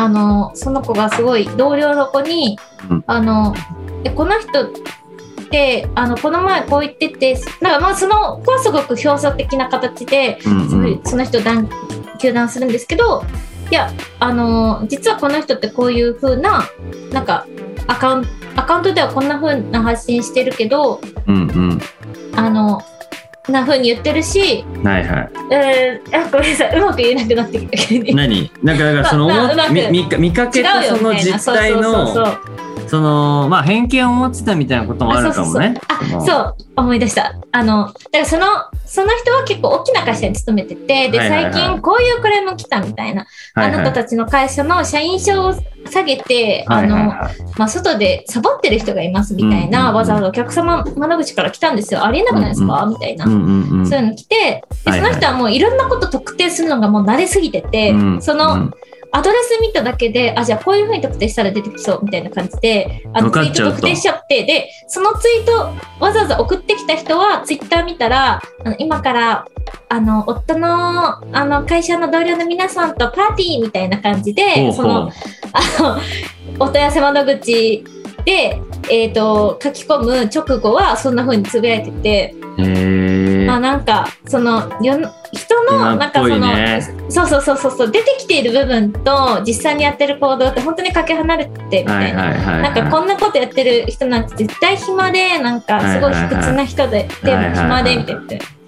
[0.00, 2.58] あのその子がすごい同僚の子に、
[2.90, 3.54] うんあの
[4.02, 4.72] でこの人っ
[5.50, 11.00] てあのこの前こう言っててなんかまあその子はすごく表層的な形で、うんうん。
[11.04, 11.68] その人を断
[12.18, 13.22] 糾弾するんですけど
[13.70, 16.64] いやあの実はこの人ってこういう風な
[17.12, 17.46] なんか
[17.86, 21.78] アカウントではこんな風な発信してるけどうん
[22.34, 22.99] あのこん
[23.48, 24.86] な風に言ってるし、うん。
[24.86, 25.30] はいはい。
[25.52, 28.14] えー、あごめんなさいうまく言えなくなってきた。
[28.14, 28.50] 何？
[28.62, 32.14] なんかだからそのまあうまくみ見か見かけたその実態の
[32.88, 35.74] そのまあ偏見を持ってたみたいなこともあるかもね。
[36.10, 37.34] のあそう思い出した。
[37.52, 38.46] あのだからその
[38.86, 43.74] その人は結構大きな会社に勤めててで、最近こういうクレーム来たみたいな、はいはい。
[43.74, 45.54] あなたたちの会社の社員証を
[45.88, 47.36] 下げて、はいはいあのはい。
[47.56, 49.96] まあ、外でサボってる人がいますみたいな、うんうんうん。
[49.96, 52.04] わざわざお客様窓口から来たんですよ。
[52.04, 53.86] ありえなくないですか、みたいな、うんうんうん。
[53.86, 58.22] そういうの来てでその人はもういろんなこと特定するのがもう慣れすぎてて、うん。
[58.22, 58.74] その、うん
[59.12, 69.46] アドレス見ただけで、あ、じゃあこういうふうに特定したら出てきそうみたいな感じで、あのツイート特定しちゃって、で、そのツイートわざわざ送ってきた人は、ツイッター見たら、あの今から、
[69.88, 75.10] あの、夫の、あの、会社の同僚の皆さんとパーティーみたいな感じで、ほうほその、う
[75.52, 75.82] あ
[76.58, 77.84] の、お問い合わせ窓口
[78.24, 82.34] で、えっ、と、書き込む直後は、そんな風につぶやいてて、
[83.46, 92.62] まあなんかそのよん人のなんかその、ねそうそうそうそうそう出てきている部分と実際にやってる行動って本当にかけ離れててみたいな。
[92.62, 98.22] なんかこんなことやってる人なんて絶対暇でなんかすごい卑屈な人で、でも暇でみたいな。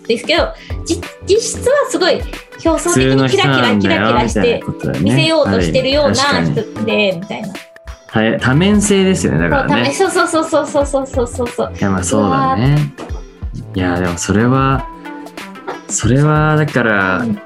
[0.07, 0.53] ですけど
[0.85, 2.21] じ実質はすごい
[2.65, 4.63] 表層的にキラキラキラキラして
[5.01, 7.55] 見せようとしてるような人でみたいな。
[8.13, 9.93] 多多面性ですよねだからね。
[9.93, 11.73] そうそうそうそうそうそうそうそうそう。
[11.75, 12.77] いやまあそうだね。
[13.75, 14.87] いやでもそれは
[15.89, 17.39] それはだからうん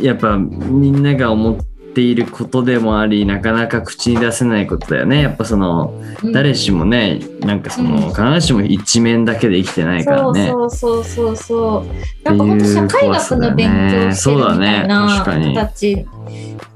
[0.00, 1.56] やっぱみんなが思っ
[1.94, 5.22] ていることでもありなかなか口に出せないことだよね。
[5.22, 10.48] やっぱそのうん誰しもねなんかその、うん必ずしも一面だけで生きてないからね。
[10.48, 16.06] そうそうそうそうなんか本当社会学の勉強してるみたいなそうだね確かに形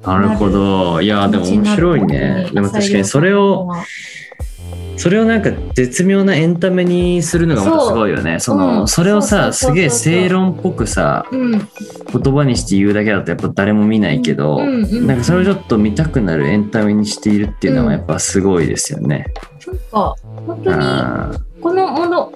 [0.07, 1.03] なるほど。
[1.03, 2.49] いやでも面白いね。
[2.53, 3.69] でも確かにそれを
[4.99, 8.41] それをなんか絶妙なエンタメにするのがまたすごいよね。
[8.41, 8.89] その、うん。
[8.89, 11.51] それをさすげえ正論っぽくさうん。
[11.53, 11.61] 言
[12.35, 14.85] 葉にして言うだけだとやっぱ誰も見ないけど、うん。
[14.85, 15.07] うん。
[15.07, 19.33] なんかそれをちょっと見たくなるエンタメにしているっていうのはやっぱすごいですよね。
[19.67, 20.15] なんか。
[20.47, 22.33] 本当にあこのもの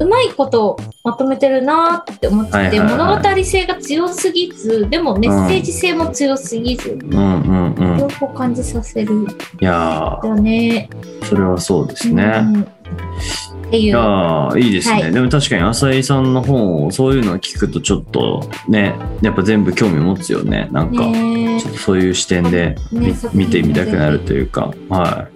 [0.00, 2.88] うまいことまとめてるなって思ってて、はいはいはい。
[3.22, 7.12] 物語性が強すぎずでもメッセージ性も強すぎず、うん。
[7.12, 7.98] うんうん。
[7.98, 9.26] 両方感じさせる。
[9.60, 10.88] いやよね。
[10.90, 12.24] ー、それはそうですね。
[12.24, 12.62] うん。
[12.62, 13.84] ってい。
[13.84, 15.12] いうやーいいですね、はい。
[15.12, 20.68] でも確かに浅井さんの本をそういうのを聞くとちょっとねやっぱ全部興味持つよね。
[20.72, 24.72] なんか、ねちょっとそういう視点でみね見てみたくなるというか。
[24.88, 25.33] はい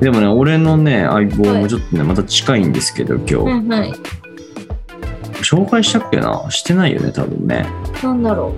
[0.00, 3.92] でもね俺のね相棒もちょっとねまた近いんですけど今日、はいはい。
[5.42, 6.50] 紹介したっけな？
[6.50, 7.66] してないよね多分ね。
[8.02, 8.54] なんだろ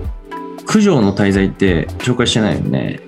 [0.67, 2.99] 九条の滞在って紹介してないよね。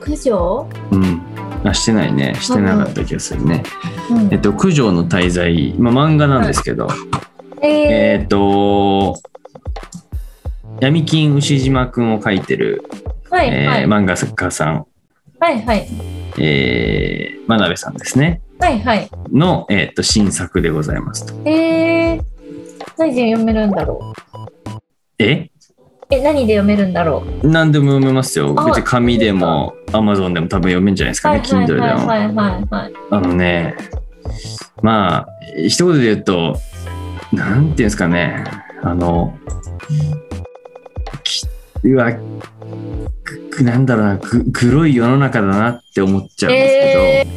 [0.00, 0.04] う。
[0.04, 0.68] 九条？
[0.90, 1.22] うん。
[1.64, 2.34] あしてないね。
[2.40, 3.62] してなかった気がするね、
[4.10, 4.28] うん。
[4.32, 5.74] えっと九条の滞在。
[5.78, 6.88] まあ漫画なんですけど、
[7.62, 9.20] ええっ、と、
[10.80, 13.48] 闇金牛島くんを描いてる、ー、はい。
[13.48, 13.84] えーはい。
[13.86, 14.86] 漫画家さん、
[15.40, 15.88] はいはい。
[16.38, 18.42] えー、真鍋さんですね。
[18.60, 19.08] はいはい。
[19.32, 21.34] の、えっ、と、新作でございますと。
[21.48, 22.22] えー、
[22.98, 24.12] 何で読めるんだろ
[25.18, 25.50] えう？
[26.10, 27.46] え、何で読めるんだろう？
[27.46, 28.54] 何でも読めますよ。
[28.56, 31.80] あ別に紙でも、Amazon でも多分読めるんじゃないですかね、Kindle でも。
[31.80, 32.92] はいはいはいはい。
[33.10, 33.76] あのね、
[34.82, 35.28] まあ、
[35.66, 36.56] 一言で言うと、
[37.32, 38.44] なんていうんですかね、
[38.82, 39.38] あの、
[41.22, 41.46] き
[41.82, 42.12] うわ、
[43.50, 47.34] くなんだろうな、く黒い世の中だなって思っちゃうんですけ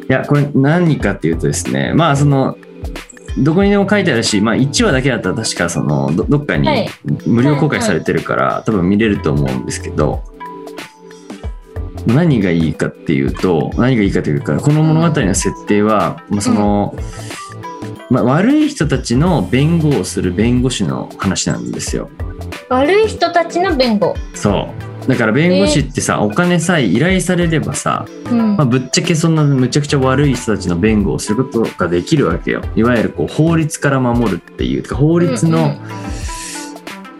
[0.00, 2.56] ど、いや、これ何かっていうとですね、まあ、その、
[3.38, 6.90] どこにでも書いてあるし、まあ、1話だけだったら確かそのどどっかにはい。
[7.26, 10.24] 無料公開されてるから、多分見れると思うんですけど
[12.06, 16.94] 何がいいかっていうと何がいいかというかこの物語の設定は、まあその
[18.10, 22.10] まあ、悪い人たちの弁護をする弁護士の話なんですよ。
[22.68, 24.14] 悪い人たちの弁護。
[24.34, 24.68] そ
[25.06, 28.56] うだから弁護士ってさ、お金さえ依頼されればさ、うん。
[28.56, 32.62] まあ、ぶっちゃけそんなむちゃくちゃ悪い人たちの弁護をすることができるわけよ。
[32.76, 35.80] いわゆるこう法律から守るっていうか法律の、うんうん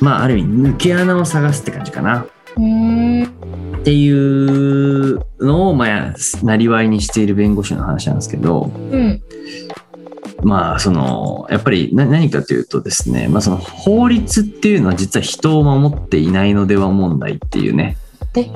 [0.01, 2.21] まあある意味抜け穴を探すって感じかな。
[2.21, 9.23] っていうのをまあなりわいにしている弁護士の話なんですけどうん。
[10.43, 17.97] まあそのやっぱりな何かというとですね、まあ、その法律っていうのは実は人を守っていないのでは問題っていうね
[18.37, 18.43] え？
[18.43, 18.47] っ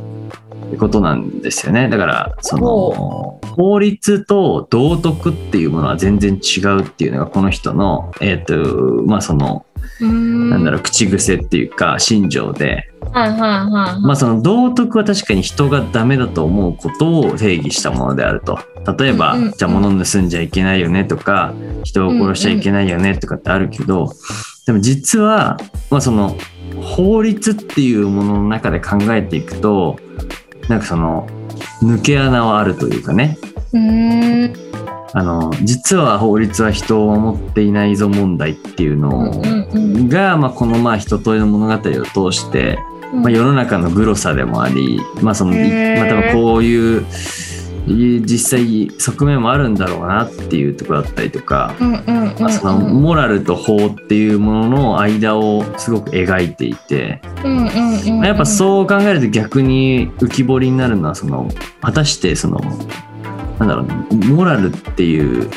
[0.71, 8.55] てことなんですよねだからその法律と道徳っていうものは全然違うっていうのがこの人のえっ、と
[9.05, 9.67] まあその。
[10.01, 14.01] なんだろう口癖っていうか心情ではいはいはい。
[14.01, 18.59] まあその道徳は確かに人がダメだと思うことを定義したものであると。
[18.99, 21.55] 例えば、うんうんじゃあ物盗んじゃいけないよねとか、
[21.85, 24.13] 人を殺しちゃいけないよねとかってあるけど、
[24.67, 25.59] でも実は、
[25.91, 26.37] まあその
[26.83, 29.97] 法律っていうものの中で考えていくと、
[30.69, 31.29] なんかその
[31.83, 33.39] 抜け穴はあるというかね。
[35.17, 40.09] あの、実は法律は人を守っていないぞ問題っていううんの。
[40.09, 42.79] が、まあこのまあ一通りの物語を通して、
[43.15, 45.59] まあ、世の中のグロさでもあり、まあそのま
[46.03, 47.07] あ、多分こういう
[47.87, 57.21] い実際側面もあるんだろうなっていうところだったりとか、モラルと法っていうものの間をすごく描いていて、
[58.23, 61.49] やっぱそう考えると逆に浮き彫りになるのはその
[61.83, 62.61] 果たしてその
[63.59, 65.51] なんだろうなモラルっていう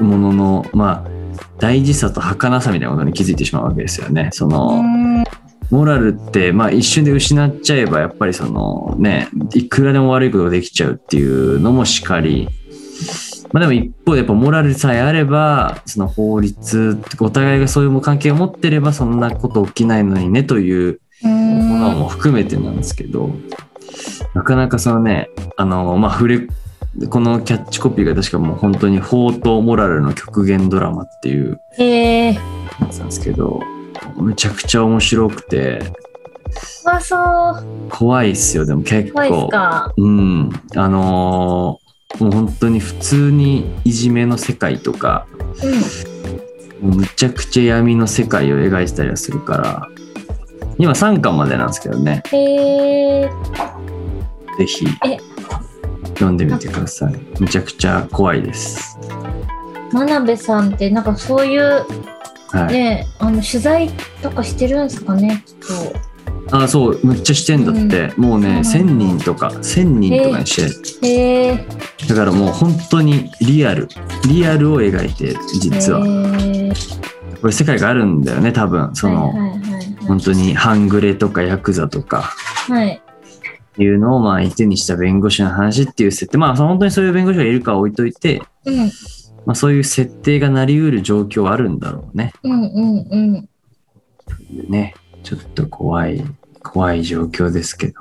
[0.00, 1.10] もののまあ
[1.58, 4.30] 大事さと儚さみたいなことに気づいてしまうわけですよね。
[4.32, 4.82] その。
[5.70, 12.48] モラルって、まあ一瞬で失っちゃえば、やっぱりそのね、いくらでも悪いことができちゃうっていうのもしかり、
[13.52, 23.30] まあでも一方でやっぱモラルさえあれば、その法律、お互いがそういう関係を持ってればそんなこと起きないのにねというものも含めてなんですけど、
[24.34, 26.46] なかなかそのね、あの、まあ触れ、
[27.10, 31.60] このキャッチコピーが確かもう本当に法とモラルの極限ドラマっていう。
[31.78, 32.34] や
[32.90, 33.60] つなんですけど、
[34.20, 35.80] めちゃくちゃ面白くて、
[36.84, 37.66] 怖そう。
[37.90, 39.48] 怖いっすよ、でも結怖いっす構。
[39.48, 39.92] か？
[39.96, 40.50] うん。
[40.74, 41.86] あのー
[42.20, 45.26] もう本当に普通にいじめの世界とか、
[46.80, 46.88] うん。
[46.88, 49.88] もうむちゃくちゃ闇の世界を描いてたりはするから、
[50.78, 53.30] 今3巻までなんですけどね、へえ。
[54.56, 55.18] ぜひえ
[56.18, 57.14] 読んでみてください。
[57.38, 58.98] むちゃくちゃ怖いです。
[59.92, 61.86] 真鍋さんってなんかそういう
[62.48, 62.72] はい。
[62.72, 63.90] ね、あの取材
[64.22, 65.56] とかしてるんですかね、きっ
[66.52, 68.14] あ、そう、むっちゃしてんだって。
[68.16, 71.06] もうね、そうなんだ1000人とか、1000人とかにして、と。
[71.06, 71.66] へえ。
[72.08, 73.88] だからもう本当にリアル、
[74.28, 76.00] リアルを描いて、実は。
[77.40, 78.94] これ世界があるんだよね、多分。
[78.94, 82.22] その、はいはいはい本当に半グレとかヤクザとか
[82.68, 83.02] はい。
[83.76, 83.84] はい。
[83.84, 88.90] いうのをまあ相手にした弁護士の話っていう設定まあ本当にそういう弁護士がいるかは置いといてうん。
[89.46, 92.32] まあ、そういう設定がなりうる状況はあるんだろうね。
[92.42, 93.48] うんうんうん。
[94.68, 94.94] ね。
[95.22, 96.24] ちょっと怖い、
[96.62, 98.00] 怖い状況ですけど。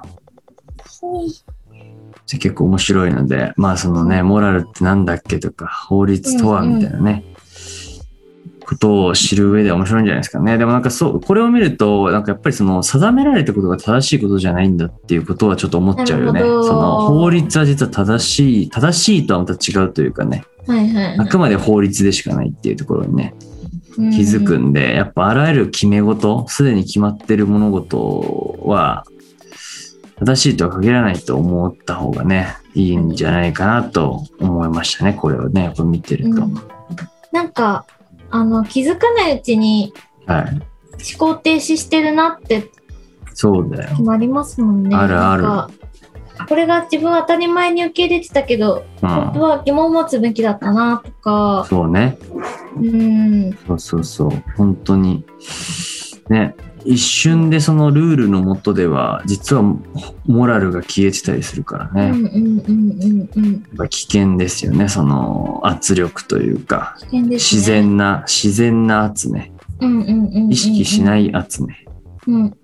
[2.28, 7.23] 結構面白いので、まあそのね、モラルってなんだっけとか、法律とはみたいなね、
[8.66, 10.57] ことを知る上で面白いんじゃないですかね。
[10.57, 16.41] でもなんかそう、これを見ると、なんかやっぱりその定められたことが正しいことじゃないんだっていうことはちょっと思っちゃうよね。
[16.41, 23.36] その法律は実は正しい、正しいとはまた違うというかね、はいはいあくまで法律でしかないっていうところにね、
[23.97, 29.05] うん気づくんで、やっぱあらゆる決め事、すでに決まってる物事は、
[30.20, 36.43] 正しいとは限らないと思った方がね、いいんじゃないかなと思いましたね、これをね、これ見てると。
[36.43, 36.55] うん
[37.36, 37.86] なんか
[38.30, 39.93] あの気づかないうちに
[40.26, 40.45] はい。
[41.17, 42.69] 思考停止してるなって
[43.34, 43.89] そうだよ。
[43.89, 44.95] 決まりますもんね。
[44.95, 45.73] あるある
[46.47, 49.49] これが自分は当たり前に受け入れてたけど、本当うん。
[49.49, 52.17] は疑問を持つべきだったなとか、そうね。
[52.78, 54.32] うん、そうそうそう。
[54.57, 55.26] 本当に。
[56.30, 56.55] ね。
[56.86, 59.63] 一瞬でそのルールのもとでは、実は
[60.25, 62.13] モラルが消えてたりするからね。
[63.89, 64.88] 危険ですよね。
[64.88, 66.95] その圧力というか。
[66.99, 67.57] 危険ですね。
[67.57, 69.51] 自然な、自然な圧ね。
[70.49, 71.86] 意識しない圧ね。
[72.27, 72.57] うん。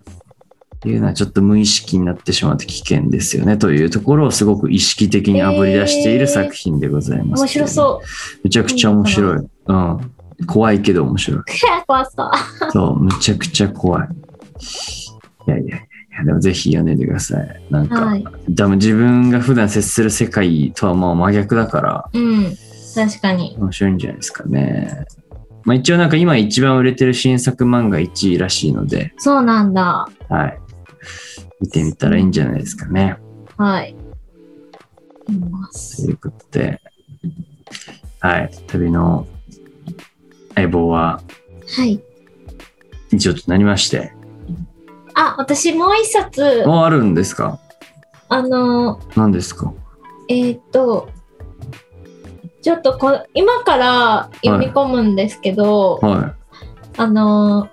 [0.90, 8.40] いうのはちょっと無意識になってしまって危険ですよねというところをすごく意識的にあぶり出している作品でございます、面白そう。
[8.44, 9.38] めちゃくちゃ面白い。
[9.68, 10.12] うん。
[10.48, 11.42] 怖いけど面白い。
[11.88, 12.32] 怖そう。
[12.72, 14.10] そう、むちゃくちゃ怖い。
[15.48, 15.82] いやいやい
[16.18, 17.62] や、でもぜひ読んでみてください。
[17.70, 18.24] なんか、はい。
[18.56, 22.56] 多分自分が普段接する世界とはまあ真逆だからうん。
[22.94, 23.56] 確かに。
[23.60, 25.06] 面白いんじゃないですかね。
[25.64, 30.08] まあ一応なんか今一番売れてる新作漫画1位らしいので、そうなんだ。
[30.30, 30.60] はい。
[31.62, 33.18] 見てみたらいいんじゃないですかね。
[33.58, 33.96] はい。
[35.30, 36.10] いまとす。
[36.10, 36.82] いうことで、
[38.20, 38.52] はい。
[38.68, 39.28] 旅の
[40.62, 41.22] 相棒は
[41.76, 42.02] はい。
[43.12, 44.14] 一応となりまして。
[45.14, 47.60] あ、私もう一冊、もうあるんですか？
[48.30, 49.74] あの、何ですか？
[50.30, 51.10] えーっと、
[52.62, 56.36] ちょっとこ今から読み込むんですけど、は
[56.98, 57.70] あの、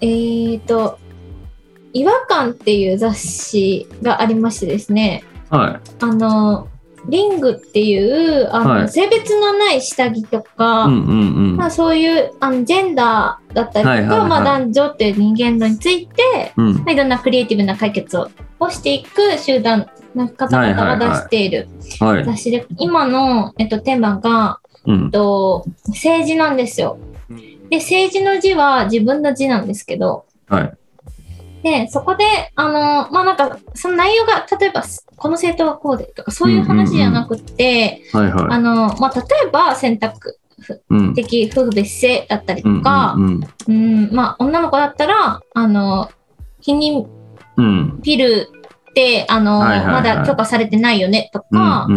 [0.00, 0.98] えーっと、
[1.92, 5.22] 違和感っていう雑誌がありましてですね、
[5.52, 5.54] い。
[5.54, 5.80] はい。
[6.00, 6.68] あの、
[7.08, 11.12] リングっていうあの、はい性別のない下着とか、うんうんう
[11.52, 11.56] ん。
[11.56, 18.30] まあ、そういうあのジェンダーだったりとか、はいはいはいまあ、男女っていう人間度について、うんまあ、いろんなクリエイティブな解決を
[18.60, 21.68] をしていく集団の方々が出している
[22.00, 22.24] はい。
[22.24, 25.10] 雑誌で、今の、えっと、テーマが、うんえっ。
[25.10, 26.98] と、政治なんですよ。
[27.70, 30.72] で、政治の字は自分の字なんですけど、はい。
[31.64, 32.24] で、そこで、
[32.56, 34.84] あの、まあ、なんか、その内容が、例えば、
[35.16, 40.38] この政党はこうでとか、そういう話じゃなくって、あの、まあ、例えば選択。
[41.14, 46.10] 的夫婦別姓だったりうんとか、うんうん、まあ、女の子だったら、あの、
[46.62, 47.06] 避妊。
[48.02, 48.50] ピル
[48.90, 51.88] って、あの、まだ許可されてないよねとうんか、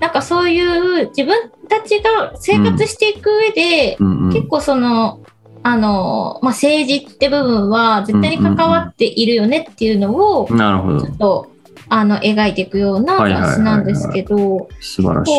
[0.00, 4.32] なんかそういう自分たちが生活していく上で、うんうん。
[4.32, 5.20] 結構その、
[5.62, 10.96] あの、まあ、政治って部分は絶対に関わっているよねっていうのを、ちょ。
[11.12, 11.52] っと、
[11.88, 15.32] あの、描いていくようなはいはいはいはい雑誌なんですけど、素晴らしい。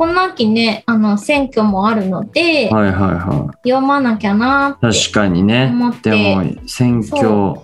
[0.00, 5.02] この秋ね、あの、選挙もあるので、はいはいは読まなきゃなってい。
[5.02, 5.96] 確かにね思っ。
[5.96, 6.10] て
[6.66, 7.60] 選挙、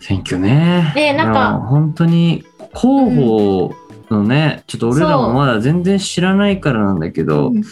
[0.00, 0.92] 選挙ね。
[0.94, 3.74] ねなんか本当に候補
[4.08, 7.62] のね、ちょっと俺らもまだ全然知らないからなんだけど、うん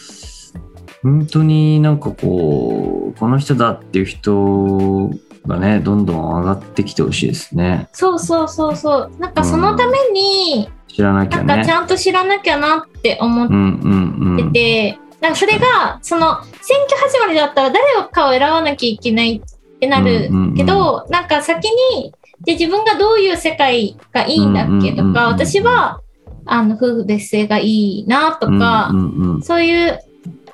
[1.02, 5.10] 本当になんかこう、この人だっていう人
[5.46, 7.88] がね、どんどん上がってきてほしいですね。
[7.92, 9.12] そうそうそうそう。
[9.18, 11.44] なんかそのために、知らなきゃね。
[11.44, 14.52] なんかちゃんと知らなきゃなって思っうんうんうん。
[14.52, 22.12] てて、なんかそれが、その選挙始まりだったら誰かを選ばなきゃいけないってなるうんうんうんけど、なんか先に、
[22.44, 26.00] で自分がどういう世界がいいんだっけとか、うんうんうんうん私は、
[26.44, 29.98] あの、夫婦別姓がいいなとか、うんうんうんそういう、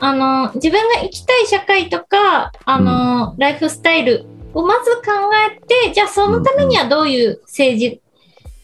[0.01, 5.03] あの、自分が生きたい社会とか、あの、ライフスタイルをまず考
[5.51, 8.01] えて、じゃあそのためにはどういう政治、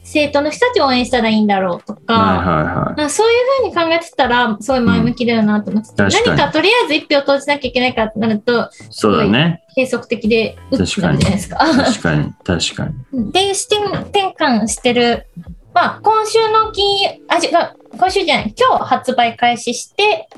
[0.02, 3.10] 政党の人たちを応援したらいいんだろうとか、はいはいはい。
[3.10, 9.64] そういうふうに考えてたら、すごい前向きだよなと思ってて、うん確かに何かとりあえず一票投じなきゃいけないかってなると、そうだね。
[9.76, 11.56] 閉塞的で、うっってなるじゃないですか。
[11.56, 13.28] 確かに、確かに。
[13.28, 15.26] っていう視点転換してる、
[15.74, 20.28] まあ、今週の金融、あ、違う、今週じゃない、今日発売開始して、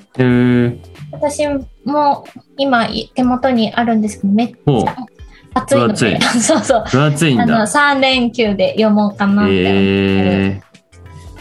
[1.13, 1.47] 私
[1.85, 2.27] も
[2.57, 4.97] 今手元にあるんですけど、めっちゃ
[5.53, 6.85] 熱いので、 そうそう。
[6.91, 7.67] 分厚いんあの、だ。
[7.67, 9.69] 3連休で読もうかなって思ってる。
[9.69, 10.63] え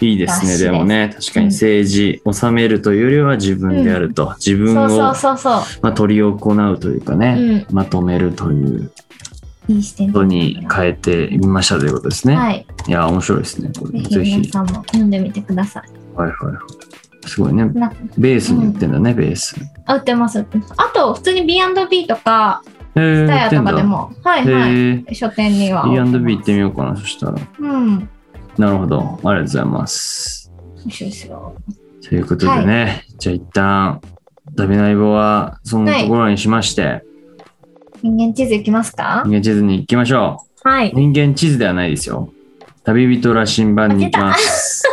[0.01, 0.57] いいですね。
[0.57, 4.33] でもね、確かに政治、治めるというよりは自分であると。
[4.37, 5.81] 自分を、そうそうそうそう。
[5.81, 7.75] まあ、取り行うというかね、うん。
[7.75, 8.91] まとめるという
[9.67, 12.35] いい視点ことに変えてみましたということですね。
[12.35, 12.65] はい。
[12.87, 13.71] いや、面白いですね。
[13.79, 14.31] これぜぜひ。
[14.31, 16.17] ひ皆さんも読んでみてください。
[16.17, 17.27] はいはいはい。
[17.27, 17.65] すごいね。
[17.65, 19.55] なベースに売ってんだね、ベース。
[19.85, 20.45] あ、売ってます。
[20.77, 22.61] あと、普通に B&B とか、
[22.95, 23.49] えー、スタヤ。
[23.49, 24.71] とかでも、はいへはい。
[24.71, 25.83] ー書店には。
[25.87, 27.37] B&B 行ってみようかな、そしたら。
[27.59, 28.09] うん。
[28.57, 28.99] なるほど。
[29.01, 30.51] ありがとうございます。
[30.85, 31.55] 面白いですよ。
[32.07, 33.99] ということでね、じゃあ一旦、
[34.55, 37.03] 旅の相棒はそんなところにしまして、
[38.05, 39.23] 人間地図いきますか？
[39.25, 40.91] 人間地図に行きましょはい。
[40.91, 40.95] う。
[40.95, 42.29] 人間地図ではないですよ。
[42.83, 44.83] 旅人羅針盤に行きます。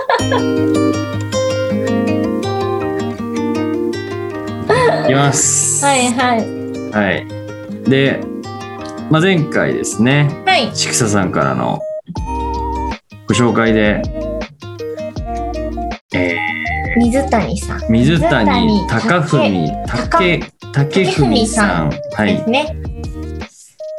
[5.03, 5.85] 行きます。
[5.85, 6.91] はいはい。
[6.91, 7.27] はい。
[7.91, 8.19] で、
[9.11, 10.73] まあ、前回ですね、はい。
[10.73, 11.81] ちくささんからの
[13.29, 14.01] ご紹介で、
[16.15, 16.39] え
[16.97, 20.43] 水谷さんー、水谷谷貴文、竹、
[20.73, 21.91] 竹文さん。
[22.15, 22.39] はい。
[22.39, 22.75] ですね。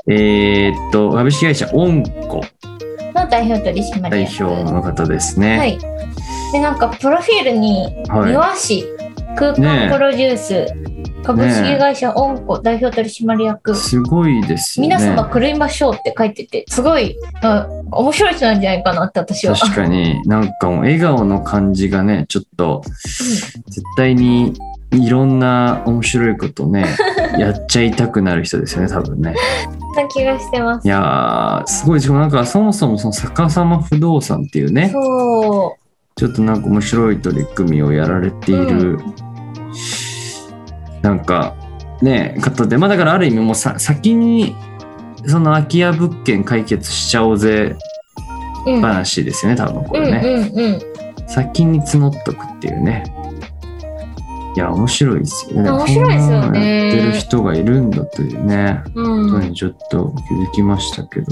[0.07, 2.41] えーっと、株式会社オンコ
[3.15, 4.45] の代表取締代役。
[4.45, 5.57] 表の方ですね。
[5.57, 5.77] はい。
[6.51, 8.85] で、なんか、プロフィールに、はい庭師、
[9.37, 10.67] 空ねえ間プロデュース、
[11.23, 14.95] 株式会社オンコ代表取締役、すごいですよね。
[14.95, 19.55] 皆様狂いましょうって書いてて、すごい、あ面白い人なんじゃないかなって私は。
[19.55, 22.83] 確かになんかもう笑顔の感じがねちょっと
[23.67, 24.53] 絶対に
[24.93, 26.85] いろんな面白いことね
[27.37, 29.35] やっちゃいたくなる人ですよね多分ね
[29.95, 30.89] な気がしてますい。
[30.89, 35.75] やーすごいしかもなんかそもそもその逆さま不動産っていうねそ
[36.15, 38.99] ちょっとなんか面白い取り組みをやられている、
[41.01, 41.55] なんか
[42.03, 44.55] ね方でまあだからある意味もうさ先に
[45.25, 47.75] その空き家物件解決しちゃおうぜ
[48.67, 48.71] う。
[48.71, 48.81] うん。
[48.81, 50.21] 話ですよね多分こうんれね。
[50.23, 50.79] うんうん。
[51.27, 53.03] 先に募っとくっていうね。
[54.55, 55.69] いや、面白いですよね。
[55.71, 59.31] 面白いですよねやってる人がいるんだというね、うん。
[59.31, 61.31] ことにちょっと気づきましたけど。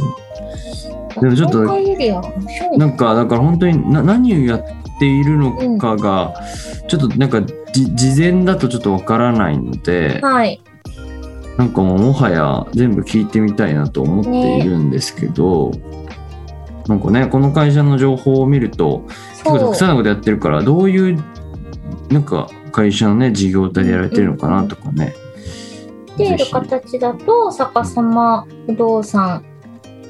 [1.22, 1.64] でもちょっと
[2.78, 4.64] なんか、だから本当にな何をやっ
[4.98, 6.34] ているのかが、
[6.88, 7.42] ちょっとなんか
[7.74, 10.62] じ事前だとちょっとわからないので、はい。
[11.58, 15.72] なんかもうもはや全部聞いてみたいなと思っているんですけど、
[16.88, 19.04] なんかね、この会社の情報を見ると、
[19.34, 21.24] 結構たくさんのことやってるからどういう
[22.10, 25.14] なんか会社のね事業体でやられてるのかなとかね、
[26.14, 29.44] っている形だと逆さま不動産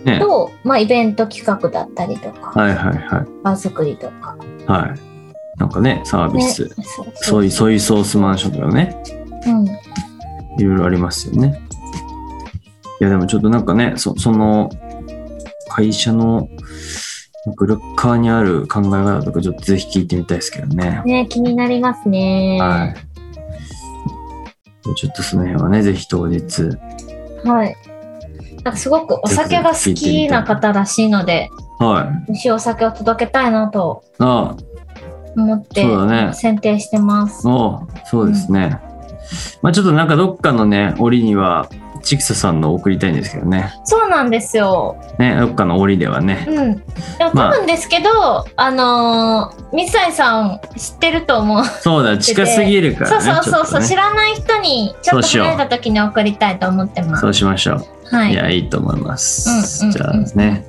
[0.03, 0.19] ね。
[0.19, 3.27] と、まあ、イベント企画だったりとか、はいはいはい。
[3.43, 4.35] 場作りとか、
[4.65, 5.59] はい。
[5.59, 7.11] なんかねサービね、ス、そう。
[7.13, 8.97] ソイソイソースマンションとかね。
[9.45, 11.61] うん、いろいろありますよね。
[12.99, 14.69] いやでもちょっとなんかねそその
[15.69, 16.47] 会社の
[17.45, 22.59] なんか裏側にある考え方とかちょっとぜひ聞いてみたいですけどねね気になりますね。
[22.61, 22.95] はい
[24.95, 26.63] ちょっとその辺はねぜひ当日
[27.43, 27.75] はい。
[28.63, 34.55] なんかすごくお酒が好きな方らしいので、はい美味しいお酒を届けたいなとあ
[35.35, 37.47] 思ってそうだね選定してます。
[37.47, 38.79] おそうですね。
[39.61, 41.69] まあちょっとなんかどっかのね、折には、
[42.01, 43.73] ちくささんの送りたいんですけどね。
[43.83, 44.97] そうなんですよ。
[45.17, 46.45] ね、どっかの折ではね。
[46.47, 46.75] うん。
[46.75, 46.83] で
[47.25, 51.63] もまあ多分ですけど、あ、のー水谷さん知ってると思う。
[51.63, 53.21] そうだ、近すぎるからね。
[53.21, 57.21] そうそうそうそう、ね知らない人にちょっと離れた時に送りたいと思ってます。
[57.21, 57.75] そうしましょ
[58.11, 58.35] う。、はいい。
[58.35, 59.83] や、いいと思います。
[59.83, 60.65] うんうんじゃあね。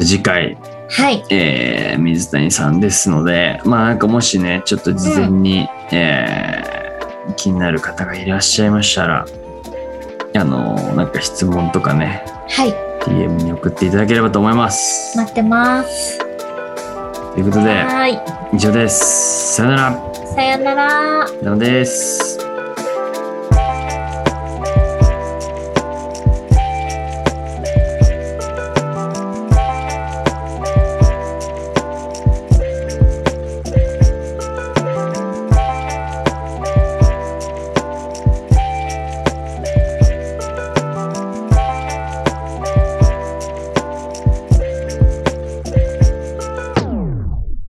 [0.00, 0.56] 次回、
[0.90, 1.24] はい。
[1.30, 6.84] えー、水谷さんですので、まあなんかもしね、ちょっと事前に、えー
[7.36, 9.26] 気になる方がいらっしゃいましたら、
[10.36, 12.74] あのなんか質問とかね、はい。
[13.04, 15.16] DM に送っていただければと思います。
[15.16, 16.18] 待ってます。
[16.18, 18.20] ということで、はい。
[18.52, 19.54] 以上です。
[19.56, 20.14] さよなら。
[20.34, 21.26] さよなら。
[21.40, 22.53] 以上です。